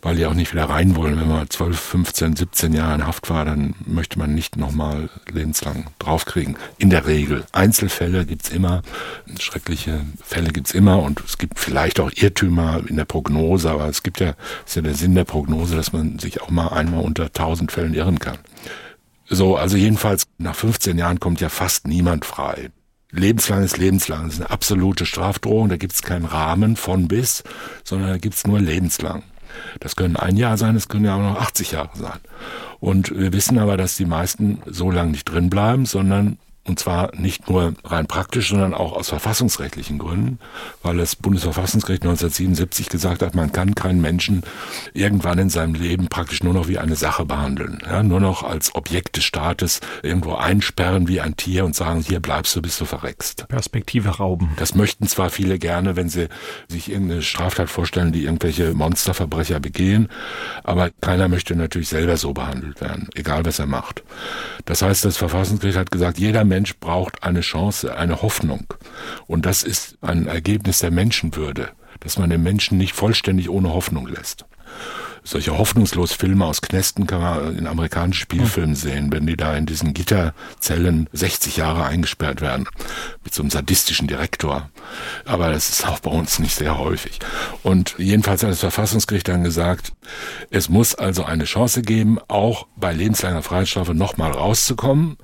[0.00, 1.20] weil die auch nicht wieder rein wollen.
[1.20, 5.88] Wenn man 12, 15, 17 Jahre in Haft war, dann möchte man nicht nochmal lebenslang
[5.98, 6.56] draufkriegen.
[6.78, 7.44] In der Regel.
[7.52, 8.80] Einzelfälle gibt's immer,
[9.38, 14.02] schreckliche Fälle gibt's immer und es gibt vielleicht auch Irrtümer in der Prognose, aber es
[14.02, 14.32] gibt ja,
[14.64, 17.92] ist ja der Sinn der Prognose, dass man sich auch mal einmal unter 1000 Fällen
[17.92, 18.38] irren kann.
[19.28, 22.70] So, also jedenfalls nach 15 Jahren kommt ja fast niemand frei.
[23.10, 24.24] Lebenslang ist lebenslang.
[24.24, 25.68] Das ist eine absolute Strafdrohung.
[25.68, 27.42] Da gibt es keinen Rahmen von bis,
[27.84, 29.22] sondern da gibt es nur lebenslang.
[29.80, 32.18] Das können ein Jahr sein, das können ja auch noch 80 Jahre sein.
[32.78, 37.14] Und wir wissen aber, dass die meisten so lange nicht drin bleiben, sondern und zwar
[37.16, 40.38] nicht nur rein praktisch, sondern auch aus verfassungsrechtlichen Gründen,
[40.82, 44.42] weil das Bundesverfassungsgericht 1977 gesagt hat, man kann keinen Menschen
[44.92, 47.78] irgendwann in seinem Leben praktisch nur noch wie eine Sache behandeln.
[47.84, 52.20] Ja, nur noch als Objekt des Staates irgendwo einsperren wie ein Tier und sagen, hier
[52.20, 53.46] bleibst du, bis du verreckst.
[53.48, 54.50] Perspektive rauben.
[54.56, 56.28] Das möchten zwar viele gerne, wenn sie
[56.68, 60.08] sich irgendeine Straftat vorstellen, die irgendwelche Monsterverbrecher begehen,
[60.64, 64.02] aber keiner möchte natürlich selber so behandelt werden, egal was er macht.
[64.64, 68.66] Das heißt, das Verfassungsgericht hat gesagt, jeder Mensch Mensch braucht eine Chance, eine Hoffnung.
[69.26, 71.68] Und das ist ein Ergebnis der Menschenwürde,
[72.00, 74.46] dass man den Menschen nicht vollständig ohne Hoffnung lässt
[75.26, 79.66] solche hoffnungslos Filme aus Knästen kann man in amerikanischen Spielfilmen sehen, wenn die da in
[79.66, 82.68] diesen Gitterzellen 60 Jahre eingesperrt werden.
[83.24, 84.70] Mit so einem sadistischen Direktor.
[85.24, 87.18] Aber das ist auch bei uns nicht sehr häufig.
[87.62, 89.92] Und jedenfalls hat das Verfassungsgericht dann gesagt,
[90.50, 95.16] es muss also eine Chance geben, auch bei lebenslanger Freiheitsstrafe nochmal rauszukommen.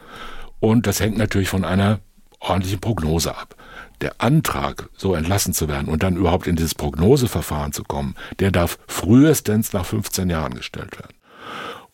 [0.63, 1.99] Und das hängt natürlich von einer
[2.39, 3.57] ordentlichen Prognose ab.
[4.01, 8.53] Der Antrag, so entlassen zu werden und dann überhaupt in dieses Prognoseverfahren zu kommen, der
[8.53, 11.17] darf frühestens nach 15 Jahren gestellt werden.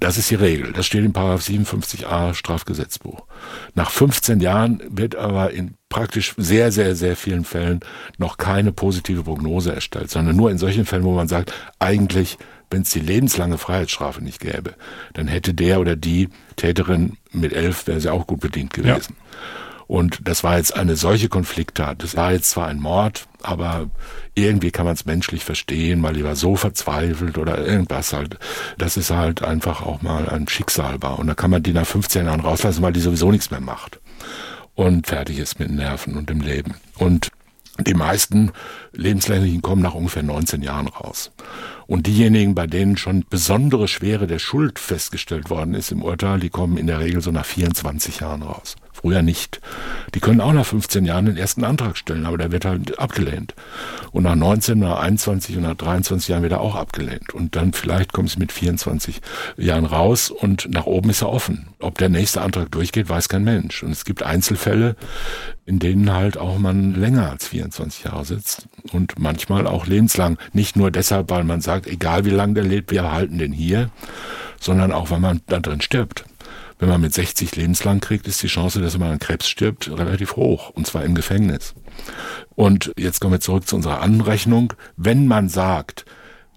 [0.00, 0.72] Das ist die Regel.
[0.72, 3.26] Das steht im Paragraph 57a Strafgesetzbuch.
[3.74, 7.80] Nach 15 Jahren wird aber in praktisch sehr, sehr, sehr vielen Fällen
[8.16, 12.38] noch keine positive Prognose erstellt, sondern nur in solchen Fällen, wo man sagt, eigentlich
[12.70, 14.74] wenn es die lebenslange Freiheitsstrafe nicht gäbe,
[15.14, 19.16] dann hätte der oder die Täterin mit elf, wäre sie auch gut bedient gewesen.
[19.18, 19.26] Ja.
[19.88, 22.02] Und das war jetzt eine solche Konflikttat.
[22.02, 23.88] Das war jetzt zwar ein Mord, aber
[24.34, 28.38] irgendwie kann man es menschlich verstehen, weil die war so verzweifelt oder irgendwas halt.
[28.76, 31.18] Das ist halt einfach auch mal ein Schicksal war.
[31.18, 33.98] Und da kann man die nach 15 Jahren rauslassen, weil die sowieso nichts mehr macht.
[34.74, 36.74] Und fertig ist mit Nerven und dem Leben.
[36.98, 37.30] Und
[37.80, 38.52] die meisten
[38.92, 41.32] Lebenslänglichen kommen nach ungefähr 19 Jahren raus.
[41.86, 46.50] Und diejenigen, bei denen schon besondere Schwere der Schuld festgestellt worden ist im Urteil, die
[46.50, 48.76] kommen in der Regel so nach 24 Jahren raus.
[49.00, 49.60] Früher nicht.
[50.14, 53.54] Die können auch nach 15 Jahren den ersten Antrag stellen, aber der wird halt abgelehnt.
[54.10, 57.32] Und nach 19, nach 21 und nach 23 Jahren wird er auch abgelehnt.
[57.32, 59.20] Und dann vielleicht kommt es mit 24
[59.56, 61.68] Jahren raus und nach oben ist er offen.
[61.78, 63.84] Ob der nächste Antrag durchgeht, weiß kein Mensch.
[63.84, 64.96] Und es gibt Einzelfälle,
[65.64, 70.38] in denen halt auch man länger als 24 Jahre sitzt und manchmal auch lebenslang.
[70.52, 73.90] Nicht nur deshalb, weil man sagt, egal wie lange der lebt, wir halten den hier,
[74.58, 76.24] sondern auch, weil man da drin stirbt.
[76.78, 80.36] Wenn man mit 60 lebenslang kriegt, ist die Chance, dass man an Krebs stirbt, relativ
[80.36, 80.70] hoch.
[80.70, 81.74] Und zwar im Gefängnis.
[82.54, 84.74] Und jetzt kommen wir zurück zu unserer Anrechnung.
[84.96, 86.04] Wenn man sagt,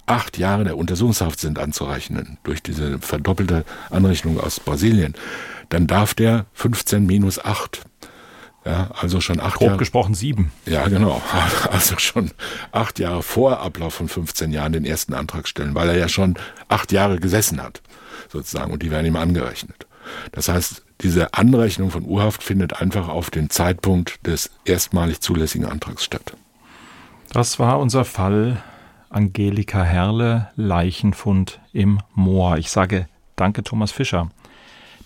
[0.05, 5.15] acht Jahre der Untersuchungshaft sind anzurechnen durch diese verdoppelte Anrechnung aus Brasilien,
[5.69, 7.81] dann darf der 15 minus 8
[8.63, 9.79] ja, also schon acht Grob Jahre.
[9.79, 10.51] gesprochen sieben.
[10.67, 11.19] Ja, genau.
[11.71, 12.29] Also schon
[12.71, 16.35] acht Jahre vor Ablauf von 15 Jahren den ersten Antrag stellen, weil er ja schon
[16.67, 17.81] acht Jahre gesessen hat,
[18.29, 19.87] sozusagen, und die werden ihm angerechnet.
[20.31, 26.03] Das heißt, diese Anrechnung von Urhaft findet einfach auf den Zeitpunkt des erstmalig zulässigen Antrags
[26.03, 26.33] statt.
[27.33, 28.61] Das war unser Fall
[29.09, 32.57] Angelika Herle, Leichenfund im Moor.
[32.57, 34.29] Ich sage danke Thomas Fischer.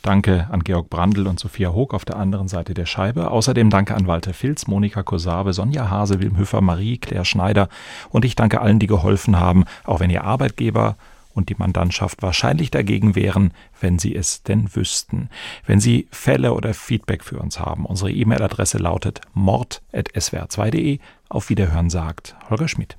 [0.02, 3.32] Danke an Georg Brandl und Sophia Hoog auf der anderen Seite der Scheibe.
[3.32, 7.70] Außerdem danke an Walter Filz, Monika Kosave, Sonja Hase, Wilm Höfer, Marie, Claire Schneider.
[8.10, 10.96] Und ich danke allen, die geholfen haben, auch wenn ihr Arbeitgeber
[11.36, 15.30] und die Mandantschaft wahrscheinlich dagegen wären, wenn sie es denn wüssten.
[15.66, 21.00] Wenn Sie Fälle oder Feedback für uns haben, unsere E-Mail-Adresse lautet mord.swr2.de.
[21.30, 22.98] Auf Wiederhören sagt Holger Schmidt.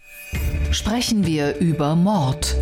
[0.70, 2.55] Sprechen wir über Mord.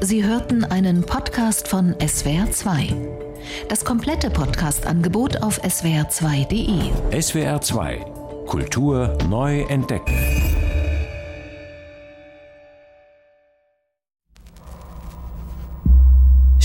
[0.00, 2.94] Sie hörten einen Podcast von SWR2.
[3.68, 6.90] Das komplette Podcast-Angebot auf swr2.de.
[7.12, 10.14] SWR2 Kultur neu entdecken.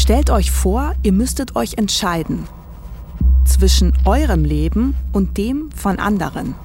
[0.07, 2.47] Stellt euch vor, ihr müsstet euch entscheiden
[3.43, 6.55] zwischen eurem Leben und dem von anderen.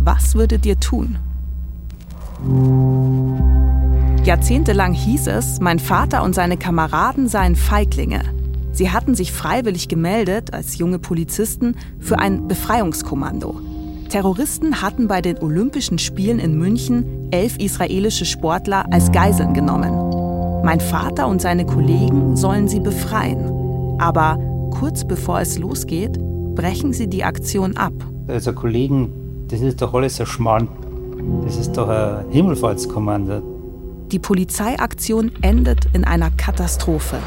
[0.00, 1.18] Was würdet ihr tun?
[4.24, 8.22] Jahrzehntelang hieß es, mein Vater und seine Kameraden seien Feiglinge.
[8.72, 13.60] Sie hatten sich freiwillig gemeldet als junge Polizisten für ein Befreiungskommando.
[14.08, 20.05] Terroristen hatten bei den Olympischen Spielen in München elf israelische Sportler als Geiseln genommen.
[20.66, 24.00] Mein Vater und seine Kollegen sollen sie befreien.
[24.00, 24.36] Aber
[24.72, 26.18] kurz bevor es losgeht,
[26.56, 27.92] brechen sie die Aktion ab.
[28.26, 29.12] Also Kollegen,
[29.46, 30.66] das ist doch alles ein Schmarrn.
[31.44, 33.42] Das ist doch ein Himmelfahrtskommando.
[34.10, 37.18] Die Polizeiaktion endet in einer Katastrophe.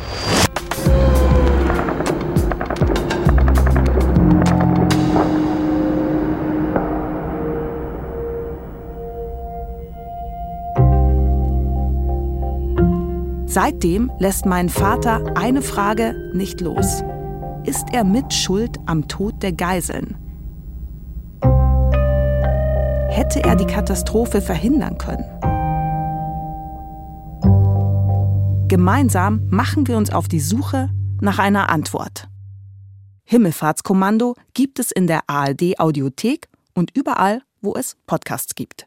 [13.52, 17.04] Seitdem lässt mein Vater eine Frage nicht los.
[17.64, 20.16] Ist er mit Schuld am Tod der Geiseln?
[23.10, 25.26] Hätte er die Katastrophe verhindern können?
[28.68, 32.30] Gemeinsam machen wir uns auf die Suche nach einer Antwort.
[33.24, 38.76] Himmelfahrtskommando gibt es in der ARD Audiothek und überall, wo es Podcasts gibt.